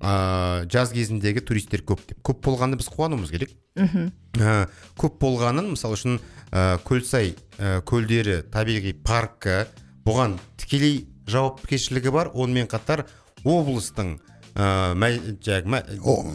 ә, 0.00 0.66
жаз 0.70 0.92
кезіндегі 0.94 1.40
туристер 1.46 1.82
көп 1.86 2.00
деп. 2.08 2.20
Көп 2.26 2.40
болғанды 2.46 2.78
біз 2.80 2.88
қуануымыз 2.92 3.30
керек. 3.32 3.52
Ә, 3.78 4.68
көп 4.98 5.18
болғанын 5.22 5.70
мысалы 5.74 5.98
үшін 5.98 6.18
ә, 6.50 6.78
көлсай 6.86 7.34
ә, 7.58 7.80
көлдері 7.86 8.42
табиғи 8.52 8.94
паркі 9.04 9.66
бұған 10.06 10.38
тікелей 10.56 11.06
жауапкершілігі 11.28 12.10
бар. 12.14 12.30
Онымен 12.34 12.66
қатар 12.70 13.06
облыстың 13.44 14.16
ә, 14.54 14.94
мә- 14.98 15.18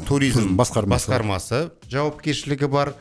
туризм 0.07 0.55
басқармасы. 0.55 1.09
басқармасы 1.09 1.61
жауапкершілігі 1.91 2.67
бар. 2.71 2.93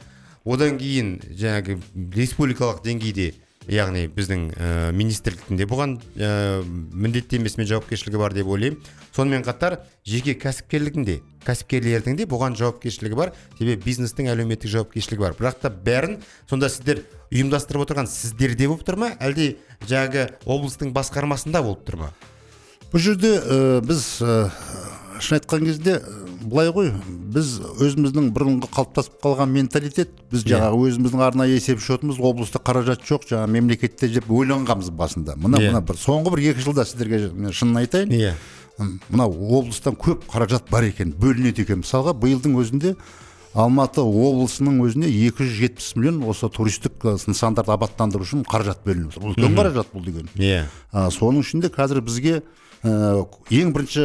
Одан 0.45 0.75
кейін 0.79 1.21
жаңағы 1.39 1.79
республикалық 2.17 2.83
деңгейде 2.83 3.29
яғни 3.71 4.07
біздің 4.11 4.43
ә, 4.57 4.69
министрліктің 4.97 5.59
де 5.61 5.67
бұған 5.71 5.95
ә, 6.17 6.31
міндеттемесі 6.65 7.61
мен 7.61 7.69
жауапкершілігі 7.71 8.19
бар 8.19 8.35
деп 8.35 8.51
ойлаймын. 8.51 8.79
Сонымен 9.15 9.45
қатар 9.47 9.79
жеке 10.09 10.35
кәсіпкерліктің 10.41 11.07
де 11.07 11.19
кәсіпкерлердің 11.47 12.19
де 12.19 12.27
бұған 12.31 12.57
жауапкершілігі 12.59 13.19
бар 13.19 13.33
себебі 13.59 13.83
бизнестің 13.85 14.33
әлеуметтік 14.33 14.73
жауапкершілігі 14.73 15.23
бар. 15.23 15.37
Бірақ 15.39 15.63
та 15.63 15.71
бәрін 15.71 16.19
сонда 16.51 16.71
сіздер 16.73 17.05
ұйымдастырып 17.31 17.87
отырған 17.87 18.11
сіздерде 18.11 18.67
болып 18.67 18.87
тұр 18.89 18.99
ма? 18.99 19.13
Әлде 19.23 19.57
жаңағы 19.87 20.29
облыстың 20.47 20.93
басқармасында 20.97 21.63
болып 21.63 21.87
тұр 21.87 22.01
ма? 22.03 22.13
Бұл 22.93 23.05
жерде 23.05 23.37
ә, 23.39 23.81
біз 23.85 24.05
ә, 24.25 24.51
шын 25.23 25.39
айтқан 25.39 25.67
кезде 25.69 26.01
былай 26.43 26.71
ғой 26.75 26.91
біз 27.35 27.51
өзіміздің 27.83 28.31
бұрынғы 28.35 28.69
қалыптасып 28.75 29.19
қалған 29.23 29.51
менталитет 29.55 30.11
біз 30.33 30.45
жаңағы 30.49 30.81
өзіміздің 30.89 31.23
арнайы 31.27 31.57
есеп 31.59 31.81
шотымыз 31.85 32.19
облыста 32.21 32.61
қаражат 32.63 33.05
жоқ 33.09 33.27
жаңағы 33.31 33.51
мемлекетте 33.57 34.09
деп 34.13 34.31
ойланғанбыз 34.31 34.91
басында. 34.91 35.37
Мына 35.37 35.61
Иә. 35.63 35.71
мына 35.73 35.81
бір 35.87 35.99
соңғы 36.03 36.33
бір 36.35 36.45
екі 36.53 36.65
жылда 36.67 36.85
сіздерге 36.89 37.31
мен 37.35 37.53
шынын 37.53 37.83
айтайын. 37.85 38.11
Иә. 38.13 38.35
М, 38.81 39.01
мына 39.11 39.27
облыстан 39.29 39.95
көп 39.95 40.25
қаражат 40.31 40.71
бар 40.71 40.89
екен 40.89 41.13
бөлінеді 41.13 41.63
екен. 41.67 41.83
Мысалға 41.85 42.15
биылдың 42.19 42.57
өзінде 42.59 42.97
алматы 43.55 44.01
облысының 44.01 44.81
өзіне 44.87 45.11
270 45.13 45.97
миллион 45.97 46.23
осы 46.31 46.49
туристік 46.49 47.05
нысандарды 47.29 47.73
абаттандыру 47.75 48.25
үшін 48.25 48.47
қаражат 48.49 48.81
бөлініп 48.87 49.19
отыр. 49.19 49.35
Үлкен 49.35 49.57
қаражат 49.59 49.93
бұл 49.93 50.05
деген. 50.07 50.29
Иә. 50.41 50.65
А, 50.91 51.11
соның 51.11 51.45
ішінде 51.45 51.69
қазір 51.69 52.01
бізге 52.01 52.43
ең 52.83 53.71
бірінші 53.77 54.05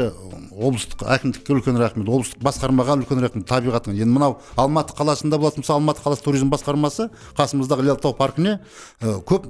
облыстық 0.53 1.01
әкімдікке 1.09 1.53
үлкен 1.55 1.79
рахмет 1.81 2.05
облыстық 2.05 2.43
басқармаға 2.45 2.99
үлкен 3.01 3.23
рахмет 3.23 3.47
табиғаттың 3.49 3.95
енді 3.97 4.13
мынау 4.13 4.35
алматы 4.55 4.93
қаласында 4.97 5.39
болатын 5.41 5.63
мысалы 5.63 5.81
алматы 5.81 6.03
қаласы 6.05 6.21
туризм 6.25 6.51
басқармасы 6.53 7.07
қасымыздағы 7.39 7.81
іле 7.87 7.95
алатау 7.95 8.13
паркіне 8.13 8.59
ә, 9.01 9.17
көп 9.25 9.49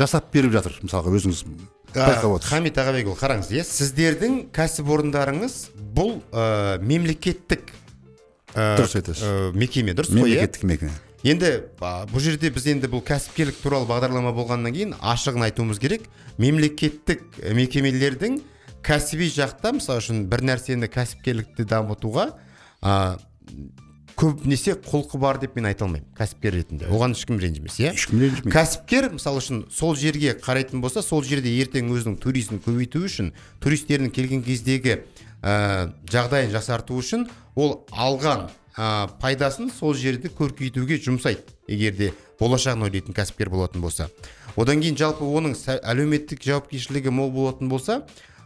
жасап 0.00 0.30
беріп 0.32 0.56
жатыр. 0.56 0.78
Мысалға 0.80 1.12
өзіңіз 1.12 1.44
байқап 1.92 2.38
отырсыз. 2.38 2.50
Хамит 2.54 2.80
ағабекұлы 2.80 3.20
қараңыз 3.20 3.52
иә 3.52 3.64
сіздердің 3.68 4.46
кәсіпорындарыңыз 4.56 5.58
бұл 5.94 6.22
ә, 6.32 6.78
мемлекеттік 6.80 7.68
ә, 8.54 8.78
Дұрыс 8.80 8.96
айтасыз. 8.96 9.24
ә, 9.28 9.52
мекеме 9.52 9.92
дұрыс 9.92 10.08
қой 10.08 10.24
иә? 10.24 10.40
Мемлекеттік 10.40 10.64
мекеме. 10.64 10.96
Енді 11.24 11.52
а, 11.80 12.04
бұл 12.08 12.20
жерде 12.20 12.50
біз 12.52 12.66
енді 12.68 12.88
бұл 12.92 13.00
кәсіпкерлік 13.04 13.60
туралы 13.62 13.88
бағдарлама 13.88 14.34
болғаннан 14.36 14.74
кейін 14.74 14.96
ашығын 15.00 15.46
айтуымыз 15.46 15.78
керек. 15.80 16.04
Мемлекеттік 16.36 17.22
мекемелердің 17.56 18.42
кәсіби 18.84 19.28
жақта 19.32 19.72
мысалы 19.78 20.02
үшін 20.02 20.24
бір 20.30 20.44
нәрсені 20.50 20.88
кәсіпкерлікті 20.92 21.64
дамытуға 21.70 22.26
а, 22.84 23.16
көбінесе 24.18 24.76
құлқы 24.84 25.18
бар 25.18 25.38
деп 25.42 25.56
мен 25.56 25.68
айта 25.70 25.86
алмаймын 25.86 26.06
кәсіпкер 26.18 26.54
ретінде. 26.54 26.88
Оған 26.92 27.16
ешкім 27.16 27.40
ренжімес 27.42 27.78
иә? 27.80 27.94
Ешкім 27.96 28.20
ренжімейді. 28.22 28.52
Кәсіпкер 28.54 29.08
мысалы 29.16 29.40
үшін 29.42 29.62
сол 29.74 29.96
жерге 29.98 30.36
қарайтын 30.38 30.82
болса 30.84 31.02
сол 31.02 31.24
жерде 31.26 31.50
ертең 31.62 31.90
өзінің 31.94 32.18
туризмін 32.22 32.60
көбейту 32.64 33.02
үшін 33.08 33.32
туристердің 33.64 34.12
келген 34.14 34.44
кездегі 34.46 35.00
ә, 35.42 35.90
жағдайын 36.12 36.52
жақсарту 36.54 36.98
үшін 37.00 37.26
ол 37.56 37.80
алған 37.90 38.46
ә, 38.76 39.08
пайдасын 39.22 39.72
сол 39.74 39.96
жерді 39.98 40.30
көркейтуге 40.30 41.00
жұмсайды 41.02 41.56
егер 41.66 41.96
де 41.98 42.12
болашағын 42.38 42.86
ойлайтын 42.86 43.16
кәсіпкер 43.16 43.50
болатын 43.50 43.82
болса. 43.82 44.08
Одан 44.54 44.78
кейін 44.82 44.98
жалпы 45.00 45.26
оның 45.26 45.56
әлеуметтік 45.82 46.44
жауапкершілігі 46.46 47.10
мол 47.10 47.32
болатын 47.34 47.72
болса 47.72 48.04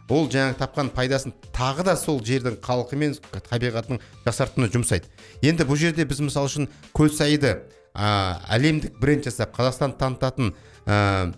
ол 0.09 0.29
жаңағы 0.29 0.57
тапқан 0.59 0.89
пайдасын 0.95 1.33
тағы 1.53 1.85
да 1.85 1.95
сол 1.97 2.19
жердің 2.25 2.57
халқы 2.65 2.97
мен 2.97 3.13
табиғатының 3.49 4.01
жақсартуына 4.25 4.69
жұмсайды. 4.73 5.09
Енді 5.45 5.67
бұл 5.69 5.77
жерде 5.77 6.05
біз 6.09 6.21
мысалы 6.25 6.49
үшін 6.49 6.69
көлсайды 6.97 7.59
ә, 7.93 8.39
әлемдік 8.49 8.97
бренд 8.99 9.29
жасап 9.29 9.53
қазақстанды 9.57 9.99
танытатын 10.01 10.53
ә, 10.85 11.31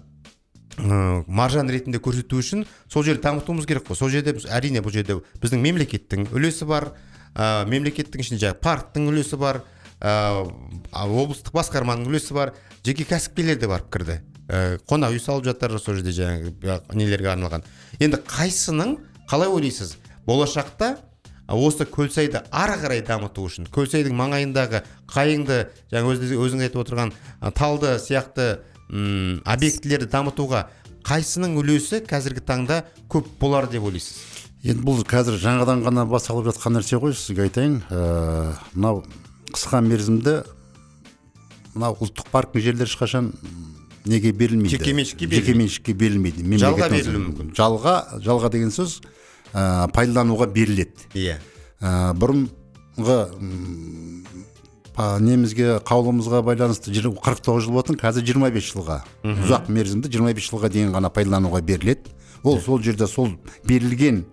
маржан 1.28 1.70
ретінде 1.70 2.00
көрсету 2.00 2.40
үшін 2.40 2.66
сол 2.88 3.04
жерді 3.04 3.26
дамытуымыз 3.28 3.68
керек 3.68 3.88
қой. 3.90 4.00
Сол 4.00 4.10
жерде 4.10 4.34
біз 4.38 4.48
әрине 4.48 4.80
бұл 4.80 4.96
жерде 4.96 5.20
біздің 5.44 5.62
мемлекеттің 5.68 6.30
үлесі 6.32 6.66
бар 6.70 6.94
ә, 7.36 7.68
мемлекеттің 7.68 8.24
ішінде 8.24 8.46
жаңағы 8.46 8.62
парктың 8.64 9.12
үлесі 9.12 9.40
бар 9.42 9.64
ә, 10.00 10.48
облыстық 10.96 11.60
басқарманың 11.60 12.08
үлесі 12.08 12.34
бар 12.40 12.56
жеке 12.86 13.04
кәсіпкерлер 13.04 13.60
де 13.60 13.68
барып 13.68 13.92
кірді. 13.92 14.22
Қонақ 14.52 15.16
үй 15.16 15.22
салып 15.24 15.46
жатыр 15.48 15.78
сол 15.80 15.96
жерде 16.00 16.12
жаңағы 16.12 16.52
ә, 16.68 16.82
нелерге 16.98 17.32
арналған. 17.32 17.64
Енді 18.04 18.20
қайсының 18.28 18.98
қалай 19.32 19.48
ойлайсыз? 19.48 19.96
Болашақта 20.28 20.98
осы 21.52 21.86
көлсайды 21.88 22.44
ары 22.52 22.76
қарай 22.80 23.02
дамыту 23.04 23.46
үшін 23.48 23.70
көлсайдың 23.72 24.16
маңайындағы 24.16 24.84
қайыңды 25.12 25.64
жаңа 25.92 26.14
өзіңіз, 26.36 26.68
айтып 26.68 26.84
отырған 26.84 27.12
талды 27.56 27.96
сияқты 28.00 28.62
объектілерді 28.92 30.08
дамытуға 30.12 30.66
қайсының 31.08 31.58
үлесі 31.60 32.04
қазіргі 32.08 32.44
таңда 32.46 32.84
көп 33.12 33.28
болар 33.40 33.68
деп 33.72 33.84
ойлайсыз? 33.88 34.20
Енді 34.64 34.86
бұл 34.86 35.02
қазір 35.08 35.40
жаңадан 35.42 35.82
ғана 35.88 36.06
басталып 36.06 36.52
жатқан 36.52 36.78
нәрсе 36.78 37.00
ғой 37.02 37.16
сізге 37.18 37.48
айтайын. 37.48 37.80
Ә, 37.90 39.02
қысқа 39.52 39.82
мерзімді 39.82 40.44
мынау 41.74 41.98
ұлттық 41.98 42.30
парктің 42.32 42.62
жерлері 42.68 42.92
ешқашан 42.92 43.32
неге 44.06 44.32
берілмейді? 44.32 44.78
Жекеменшікке 44.78 45.28
жекеменшікке 45.30 45.94
берілмейді 45.94 46.44
Жалға 46.58 46.90
берілуі 46.90 47.22
мүмкін. 47.28 47.52
жалға 47.58 47.96
жалға 48.26 48.50
деген 48.52 48.72
сөз 48.74 49.02
ә, 49.54 49.88
пайдалануға 49.94 50.48
беріледі. 50.54 51.08
Иә. 51.14 51.38
Ә, 51.82 52.14
бұрынғы 52.18 53.20
немізге 55.22 55.80
қаулымызға 55.88 56.42
байланысты 56.46 56.92
жиыр- 56.94 57.16
49 57.16 57.62
жыл 57.64 57.72
болатын 57.74 57.96
қазір 57.98 58.26
25 58.28 58.72
жылға. 58.74 58.98
Ұзақ 59.24 59.70
мерзімді 59.72 60.10
25 60.12 60.50
жылға 60.52 60.70
дейін 60.70 60.92
ғана 60.94 61.10
пайдалануға 61.10 61.62
беріледі. 61.62 62.12
Ол 62.44 62.60
сол 62.60 62.82
жерде 62.82 63.08
сол 63.08 63.30
берілген 63.66 64.26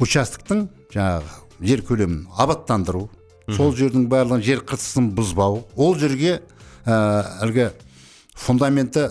участоктың 0.00 0.68
жаңағы 0.92 1.22
жер 1.62 1.82
көлемін 1.86 2.26
абаттандыру 2.36 3.08
сол 3.56 3.72
жердің 3.76 4.08
барлығын 4.08 4.42
жер 4.42 4.58
қыртысын 4.66 5.12
бұзбау 5.14 5.64
ол 5.76 5.94
жерге 5.96 6.40
әлгі 6.86 7.70
фундаменті 8.36 9.08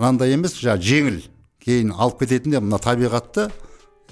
мынандай 0.00 0.34
емес 0.34 0.56
жаңағы 0.60 0.86
жеңіл 0.90 1.18
кейін 1.64 1.92
алып 1.96 2.22
кететін 2.22 2.54
де 2.54 2.60
мына 2.60 2.78
табиғатты 2.82 3.48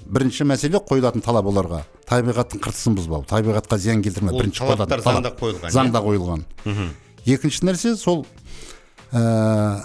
бірінші 0.09 0.45
мәселе 0.49 0.81
қойылатын 0.89 1.21
талап 1.25 1.49
оларға. 1.51 1.83
Табиғаттың 2.09 2.61
қыртысын 2.63 2.95
бұзбау 2.97 3.25
табиғатқа 3.29 3.77
зиян 3.77 4.01
келтірмеу 4.01 4.33
Ол 4.33 4.41
бірінші 4.41 4.63
талаптар 4.65 5.03
заңда 5.05 5.31
қойылған, 5.37 5.67
иә? 5.69 5.73
заңда 5.75 6.01
қойылған 6.05 6.43
екінші 7.29 7.65
нәрсе 7.67 7.95
сол 7.99 8.23
ә, 9.13 9.83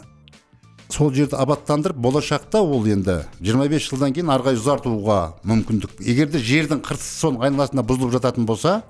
сол 0.89 1.13
жерді 1.13 1.37
абаттандырып 1.37 1.99
болашақта 2.01 2.63
ол 2.63 2.87
енді 2.89 3.19
25 3.45 3.89
жылдан 3.91 4.15
кейін 4.17 4.31
ары 4.33 4.47
қарай 4.47 4.61
ұзартуға 4.61 5.19
мүмкіндік. 5.45 5.99
Егер 6.01 6.31
де 6.33 6.39
жердің 6.41 6.81
қыртысы 6.87 7.19
соның 7.25 7.45
айналасында 7.49 7.85
бұзылып 7.85 8.15
жататын 8.17 8.47
болса 8.49 8.83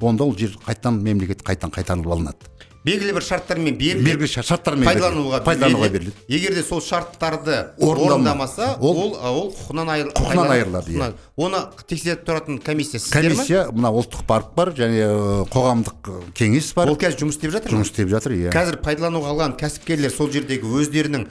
онда 0.00 0.24
ол 0.24 0.36
жер 0.36 0.56
қайтадан 0.66 1.00
мемлекет 1.00 1.42
қайтадан 1.46 1.72
қайтарылып 1.72 2.12
алынады. 2.12 2.50
Белгілі 2.84 3.12
бір 3.14 3.22
шарттармен 3.22 3.76
белгілі 3.78 4.26
шар- 4.26 4.44
шарттармен 4.46 4.86
пайдалануға 4.88 5.38
пайдалануға 5.46 5.88
беріледі. 5.92 6.12
егер 6.28 6.54
де 6.54 6.62
сол 6.66 6.80
шарттарды 6.80 7.70
Орындама- 7.78 8.16
орындамаса 8.16 8.76
ол- 8.80 9.14
ол 9.22 9.54
құқығынан 9.54 9.88
айыр- 9.94 10.12
пайдалан- 10.12 10.50
айырылады, 10.50 10.90
иә. 10.90 11.12
оны 11.36 11.60
тексеріп 11.86 12.24
тұратын 12.26 12.58
комиссия 12.62 12.98
сіздер 12.98 13.22
комиссия 13.22 13.62
мына 13.70 13.92
ұлттық 13.94 14.26
парк 14.26 14.54
бар 14.56 14.72
және 14.74 14.98
ә, 15.06 15.48
қоғамдық 15.48 16.10
ә, 16.10 16.20
кеңес 16.34 16.74
бар. 16.74 16.88
Ол 16.90 16.96
қазір 16.96 17.18
жұмыс 17.22 17.38
істеп 17.38 17.52
жатыр 17.54 17.70
ма? 17.72 17.78
Жұмыс 17.78 17.90
істеп 17.92 18.08
жатыр 18.08 18.32
иә. 18.34 18.50
Қазір 18.52 18.76
пайдалануға 18.82 19.30
алған 19.30 19.56
кәсіпкерлер 19.58 20.10
сол 20.10 20.30
жердегі 20.30 20.66
өздерінің 20.66 21.26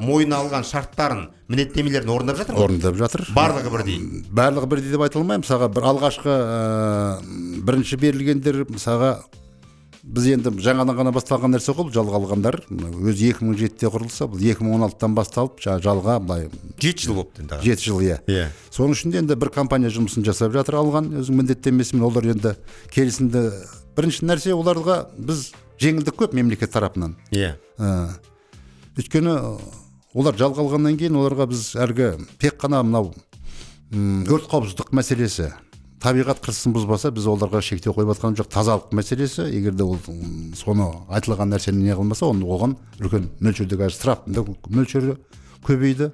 мойнына 0.00 0.38
алған 0.46 0.62
шарттарын 0.64 1.28
міндеттемелерін 1.48 2.08
орындап 2.08 2.36
жатыр 2.38 2.54
ма? 2.54 2.60
Орындап 2.64 2.94
жатыр. 2.96 3.26
Барлығы 3.34 3.70
бірдей? 3.70 3.98
Барлығы 4.30 4.66
бірдей 4.70 4.90
деп 4.94 5.00
айта 5.02 5.18
алмаймын. 5.18 5.42
Мысалға 5.44 5.68
бір 5.74 5.82
алғашқы 5.90 6.30
ә, 6.30 7.18
бірінші 7.66 7.96
берілгендер 7.98 8.64
мысалға 8.70 9.18
біз 10.04 10.26
енді 10.34 10.50
жаңадан 10.60 10.98
ғана 10.98 11.12
басталған 11.14 11.54
нәрсе 11.56 11.72
ғой 11.72 11.88
бұл 11.88 11.94
жалға 11.94 12.18
алғандар 12.20 12.58
өзі 12.68 13.30
2007-те 13.32 13.88
құрылса 13.88 14.26
бұл 14.28 14.42
2016-тан 14.42 15.14
басталып 15.16 15.62
жаңағы 15.64 15.84
жалға 15.86 16.16
былай 16.20 16.48
жеті 16.82 17.06
жыл 17.06 17.16
болыпты 17.18 17.44
енді 17.44 17.60
жеті 17.64 17.88
жыл 17.88 18.02
иә. 18.04 18.18
Иә. 18.28 18.44
соның 18.74 18.98
ішінде 18.98 19.22
енді 19.22 19.38
бір 19.40 19.50
компания 19.54 19.88
жұмысын 19.88 20.26
жасап 20.26 20.52
жатыр 20.52 20.76
алған 20.82 21.08
өзінің 21.22 21.40
міндеттемесімен. 21.40 22.04
Олар 22.04 22.28
енді 22.34 22.52
келісімді 22.92 23.46
бірінші 23.96 24.28
нәрсе 24.28 24.52
оларға 24.52 25.06
біз 25.16 25.54
жеңілдік 25.80 26.20
көп 26.20 26.36
мемлекет 26.36 26.74
тарапынан. 26.76 27.16
Иә. 27.32 27.54
Ә, 27.80 28.12
өйткені 29.00 29.38
олар 30.12 30.36
жалға 30.36 30.66
алғаннан 30.66 30.98
кейін 31.00 31.16
оларға 31.16 31.48
біз 31.50 31.70
әлгі 31.80 32.12
тек 32.42 32.60
қана 32.60 32.84
мынау 32.84 33.14
өрт 33.94 34.50
қауіпсіздік 34.52 34.92
мәселесі 34.94 35.52
табиғат 36.04 36.42
қыртысын 36.44 36.74
бұзбаса 36.74 37.10
біз 37.14 37.26
оларға 37.32 37.62
шектеу 37.64 37.94
қойып 37.96 38.12
жатқан 38.12 38.36
жоқ. 38.36 38.50
Тазалық 38.52 38.92
мәселесі 38.92 39.46
егер 39.48 39.72
де 39.72 39.86
ол 39.86 39.96
соны 40.58 40.90
айтылған 41.08 41.54
нәрсені 41.54 41.80
не 41.86 41.96
қылмаса 41.96 42.28
оны 42.28 42.44
оған 42.44 42.76
үлкен 43.00 43.30
мөлшерде 43.40 43.78
қазір 43.80 43.96
штрафтың 43.96 44.52
мөлшері 44.68 45.16
көбейді. 45.64 46.10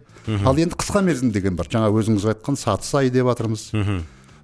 Ал 0.47 0.63
енді 0.63 0.79
қысқа 0.79 1.03
мерзім 1.03 1.33
деген 1.35 1.59
бар. 1.59 1.67
Жаңа 1.67 1.91
өзіңіз 1.91 2.29
айтқан 2.37 2.59
саты 2.61 2.87
ай 3.01 3.11
деп 3.11 3.27
жатырмыз 3.33 3.67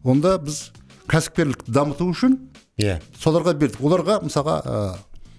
онда 0.02 0.36
біз 0.42 0.72
кәсіпкерлікті 1.06 1.70
дамыту 1.70 2.10
үшін 2.10 2.38
иә. 2.78 2.98
соларға 3.22 3.54
бердік. 3.54 3.80
Оларға 3.80 4.20
мысалға 4.26 4.56
ә, 4.66 4.96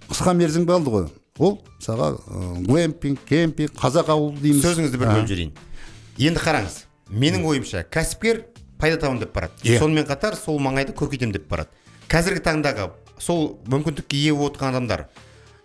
қысқа 0.08 0.34
мерзім 0.40 0.68
қалды 0.68 0.94
ғой? 0.94 1.08
Ол 1.38 1.60
мысалға 1.80 2.14
ә, 2.16 2.66
глэмпинг 2.68 3.26
кемпинг 3.28 3.76
қазақ 3.76 4.12
ауыл 4.16 4.32
дейміз. 4.40 4.64
Сөзіңізді 4.64 5.02
бір 5.02 5.12
бөліп 5.12 5.28
жіберейін 5.28 5.52
енді 6.18 6.44
қараңыз. 6.44 6.80
Менің 7.12 7.46
ойымша 7.48 7.84
кәсіпкер 7.92 8.46
пайда 8.80 8.98
табамын 8.98 9.22
деп 9.26 9.34
барады. 9.34 9.54
Иә. 9.64 9.80
сонымен 9.80 10.06
қатар 10.06 10.36
сол 10.36 10.60
маңайды 10.60 10.94
көркейтемін 10.98 11.34
деп 11.34 11.48
барады. 11.50 11.70
Қазіргі 12.08 12.44
таңдағы 12.46 12.92
сол 13.20 13.58
мүмкіндікке 13.68 14.18
ие 14.18 14.34
болып 14.34 14.56
отырған 14.56 14.78
адамдар 14.78 15.08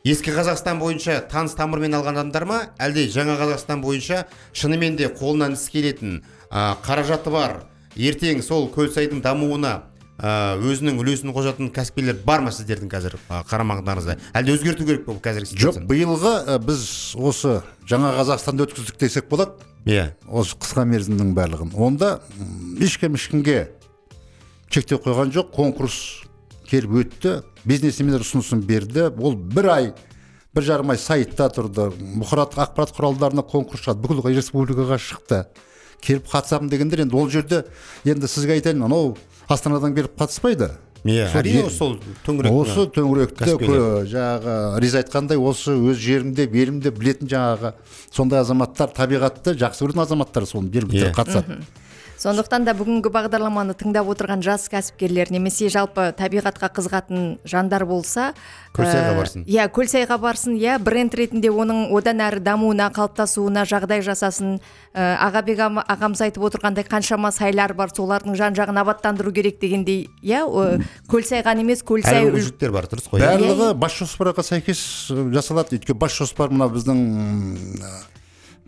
ескі 0.04 0.32
қазақстан 0.34 0.80
бойынша 0.80 1.20
таныс 1.30 1.54
тамырмен 1.54 1.94
алған 1.94 2.18
адамдар 2.18 2.44
ма? 2.48 2.58
Әлде 2.82 3.06
жаңа 3.12 3.36
қазақстан 3.38 3.82
бойынша 3.84 4.24
шынымен 4.52 4.96
де 4.98 5.06
қолынан 5.06 5.54
іс 5.54 5.68
келетін 5.70 6.24
а, 6.50 6.74
қаражаты 6.82 7.30
бар 7.30 7.60
ертең 7.94 8.42
сол 8.42 8.66
көлсайдың 8.74 9.22
дамуына 9.22 9.74
а, 10.18 10.56
өзінің 10.58 10.98
үлесін 10.98 11.30
қосатын 11.36 11.70
кәсіпкерлер 11.74 12.18
бар 12.26 12.42
ма 12.42 12.50
сіздердің 12.50 12.90
қазір? 12.90 13.18
А, 13.28 13.44
қарамағыңдарыңызда 13.46 14.18
әлде 14.34 14.56
өзгерту 14.56 14.88
керек 14.88 15.06
пе 15.06 15.12
бұл 15.12 15.22
қазіргі 15.22 15.60
жоқ 15.62 15.82
биылғы 15.86 16.34
ә, 16.50 16.58
біз 16.58 17.14
осы 17.14 17.60
жаңа 17.86 18.16
қазақстанды 18.18 18.66
өткіздік 18.66 18.98
десек 18.98 19.30
болады. 19.30 19.54
Иә. 19.86 20.12
осы 20.28 20.56
қысқа 20.56 20.84
мерзімнің 20.86 21.32
барлығын. 21.34 21.72
Онда 21.74 22.20
ешкім 22.80 23.16
ешкімге 23.18 23.70
шектеу 24.70 25.00
қойған 25.02 25.32
жоқ 25.34 25.50
конкурс 25.54 26.22
келіп 26.70 26.94
өтті 27.02 27.34
бизнесмендер 27.64 28.22
ұсынысын 28.24 28.62
берді. 28.66 29.10
Ол 29.18 29.34
бір 29.36 29.68
ай 29.72 29.92
бір 30.54 30.66
жарым 30.68 30.92
ай 30.94 31.00
сайтта 31.00 31.48
тұрды. 31.52 31.90
Бұқаралық 32.20 32.60
ақпарат 32.62 32.94
құралдарына 32.96 33.44
конкурс 33.48 33.84
шығады 33.84 34.06
бүкіл 34.06 34.30
республикаға 34.36 34.98
шықты. 35.00 35.44
Келіп 36.02 36.30
қатысамын 36.30 36.70
дегендер 36.70 37.04
енді 37.04 37.16
ол 37.16 37.28
жерде 37.30 37.64
енді 38.04 38.28
сізге 38.28 38.56
айтайын 38.58 38.82
анау 38.86 39.16
астанадан 39.48 39.94
келіп 39.94 40.16
қатыспайды. 40.18 40.72
Иә 41.04 41.26
Сол 41.32 41.40
әрине 41.40 41.62
сол 41.70 41.94
төңірек 42.26 42.52
осы 42.54 42.84
кө- 42.86 44.04
жаңағы 44.12 44.56
риза 44.84 45.00
айтқандай 45.02 45.38
осы 45.40 45.74
өз 45.74 45.98
жерімде 45.98 46.46
елімде 46.46 46.90
білетін 46.94 47.26
жаңағы 47.32 47.72
сондай 48.14 48.40
азаматтар 48.44 48.92
табиғатты 48.94 49.56
жақсы 49.58 49.82
көретін 49.82 50.04
азаматтар 50.04 50.46
Иә. 50.92 51.10
түрде 51.10 51.12
қатысады. 51.16 51.58
Сондықтан 52.22 52.62
да 52.68 52.72
бүгінгі 52.78 53.10
бағдарламаны 53.10 53.74
тыңдап 53.74 54.06
отырған 54.12 54.42
жас 54.46 54.68
кәсіпкерлер 54.70 55.32
немесе 55.34 55.66
жалпы 55.72 56.12
табиғатқа 56.14 56.68
қызығатын 56.76 57.24
жандар 57.48 57.82
болса 57.88 58.28
Көлсайға 58.76 59.10
ә, 59.10 59.16
барсын. 59.18 59.42
иә 59.50 59.64
көлсайға 59.74 60.18
барсын 60.22 60.54
иә 60.56 60.76
бренд 60.78 61.16
ретінде 61.18 61.50
оның 61.50 61.90
одан 61.98 62.22
әрі 62.22 62.38
дамуына 62.46 62.86
қалыптасуына 62.94 63.64
жағдай 63.68 64.04
жасасын. 64.06 64.60
Ә, 64.94 65.16
ағабек 65.26 65.58
ама- 65.66 65.84
ағамыз 65.88 66.22
айтып 66.28 66.46
отырғандай 66.46 66.86
қаншама 66.86 67.32
сайлар 67.34 67.74
бар 67.74 67.90
солардың 67.96 68.36
жан 68.38 68.54
жағын 68.54 68.78
абаттандыру 68.84 69.32
керек 69.32 69.58
дегендей 69.60 70.06
иә 70.22 70.44
көлсай 71.10 71.42
ғана 71.42 71.64
емес 71.66 71.82
көлсай 71.82 72.22
мүмкіншіліктер 72.28 72.70
бар 72.72 72.86
дұрыс 72.92 73.10
қой 73.10 73.20
иә? 73.20 73.34
барлығы 73.34 73.74
бас 73.74 73.98
жоспарға 73.98 74.44
сәйкес 74.46 75.10
ә, 75.10 75.26
жасалады. 75.34 75.76
Өйткені 75.80 75.98
бас 75.98 76.14
жоспар 76.16 76.52
мына 76.54 76.68
біздің 76.72 77.02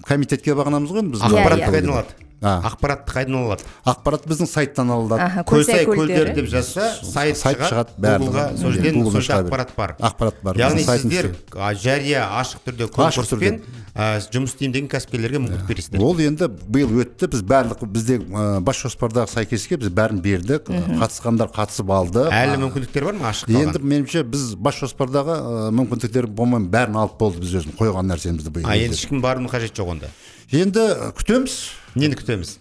комитетке 0.04 0.52
бағынамыз 0.56 0.90
ғой 0.92 1.04
енді 1.04 1.14
біз 1.16 1.24
Иә, 1.24 1.44
ақпарат 1.44 2.23
иә. 2.44 2.60
қайдан 2.60 2.64
алады 2.64 2.64
А. 2.64 2.68
ақпарат 2.68 3.06
қайдан 3.08 3.36
алады? 3.40 3.62
Ақпарат 3.84 4.26
біздің 4.28 4.48
сайттан 4.50 4.90
алынады 4.90 5.44
көлсай 5.48 5.86
көлдері. 5.86 6.34
деп 6.34 6.48
жазса 6.50 6.90
сайт, 7.02 7.36
сайт 7.36 7.58
шығады 7.58 7.96
гуглға 7.98 8.46
сол 8.58 8.72
жерден 8.72 9.00
ақпарат 9.04 9.74
бар. 9.76 9.96
Ақпарат 10.00 10.42
бар 10.42 10.56
яғни 10.56 10.84
сіздер 10.84 11.34
жария 11.80 12.28
ашық 12.40 12.64
түрде 12.66 12.88
конкурспен 12.92 13.62
жұмыс 13.94 14.54
істеймін 14.54 14.72
деген 14.74 14.88
кәсіпкерлерге 14.90 15.38
мүмкіндік 15.38 15.68
бересіздер. 15.68 16.02
ол 16.02 16.18
енді 16.18 16.48
биыл 16.66 16.90
өтті. 17.04 17.28
Біз 17.30 17.42
барлық 17.46 17.84
бізде 17.86 18.18
ә, 18.18 18.60
бас 18.60 18.80
жоспардағы 18.82 19.30
сәйкеске 19.30 19.78
біз 19.78 19.92
бәрін 19.94 20.18
бердік. 20.20 20.66
Қатысқандар 20.66 21.52
қатысып 21.54 21.92
алды. 21.94 22.26
Әлі 22.26 22.58
мүмкіндіктер 22.64 23.06
бар 23.06 23.14
ма 23.20 23.30
ашық 23.30 23.54
енді 23.54 23.78
меніңше 23.78 24.24
біз 24.26 24.54
бас 24.58 24.80
жоспардағы 24.82 25.38
ә, 25.38 25.70
мүмкіндіктер 25.78 26.26
болмай 26.26 26.66
бәрін 26.66 26.98
алып 27.04 27.18
болды 27.22 27.44
біз 27.44 27.54
өзіміз 27.60 27.78
қойған 27.78 28.10
нәрсемізді 28.10 28.50
биыл. 28.50 28.66
А 28.66 28.74
енді 28.76 28.98
ешкім 28.98 29.22
барудың 29.22 29.50
қажеті 29.54 29.78
жоқ 29.78 29.94
онда? 29.94 30.10
Енді 30.50 30.80
ә, 30.90 31.12
күтеміз. 31.14 31.58
Нені 31.94 32.18
күтеміз? 32.18 32.58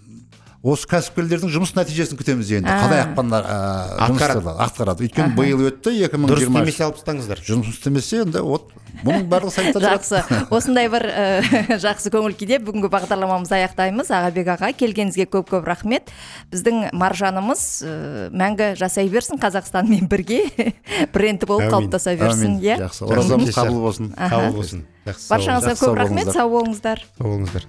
Осы 0.64 0.88
кәсіпкерлердің 0.88 1.50
жұмыс 1.52 1.74
нәтижесін 1.76 2.16
күтеміз 2.16 2.52
енді. 2.56 2.72
Қалай 2.72 3.02
ақпандар 3.04 3.44
ә, 3.44 3.56
жұмыс 4.00 4.22
Атқарады. 4.22 4.54
атқарады. 4.64 5.04
Өйткені 5.04 5.36
биыл 5.36 5.66
өтті 5.68 5.92
екі 6.06 6.16
мың 6.22 6.32
дұрыс 6.32 6.46
істемесе 6.48 6.86
алып 6.86 7.02
тастаңыздар. 7.02 7.42
Жұмыс 7.44 7.74
істемесе 7.74 8.22
енді 8.24 8.46
вот 8.48 8.70
бұның 9.04 9.26
барлығы 9.28 9.52
сайтта 9.58 9.82
жақсы. 9.84 10.22
Осындай 10.56 10.88
бір 10.88 11.04
ә, 11.12 11.26
жақсы 11.84 12.14
көңіл 12.16 12.38
күйде 12.40 12.62
бүгінгі 12.64 12.88
бағдарламамызды 12.96 13.58
аяқтаймыз. 13.60 14.08
Ағабек 14.16 14.54
аға 14.56 14.72
келгеніңізге 14.80 15.28
көп 15.36 15.52
көп 15.52 15.68
рахмет. 15.68 16.16
Біздің 16.56 16.94
маржанымыз 16.96 17.66
ә, 17.84 18.32
мәңгі 18.32 18.72
жасай 18.80 19.12
берсін 19.12 19.44
қазақстанмен 19.44 20.08
бірге. 20.08 20.46
Бренді 21.14 21.44
болып 21.52 21.68
қалыптаса 21.76 22.16
берсін 22.16 22.62
иә. 22.64 22.80
Жақсы. 22.86 23.04
Оразамыз 23.12 23.52
қабыл 23.52 23.84
болсын. 23.84 24.16
Қабыл 24.16 24.62
болсын. 24.62 24.88
Жақсы. 25.04 25.28
Сау 25.28 25.36
баршаңызға 25.36 25.76
сау 25.76 25.92
көп 25.92 26.00
рахмет. 26.00 26.24
Болыңыздар. 26.24 26.40
сау 26.40 26.48
болыңыздар. 26.56 26.98
Болыңыздар. 27.20 27.62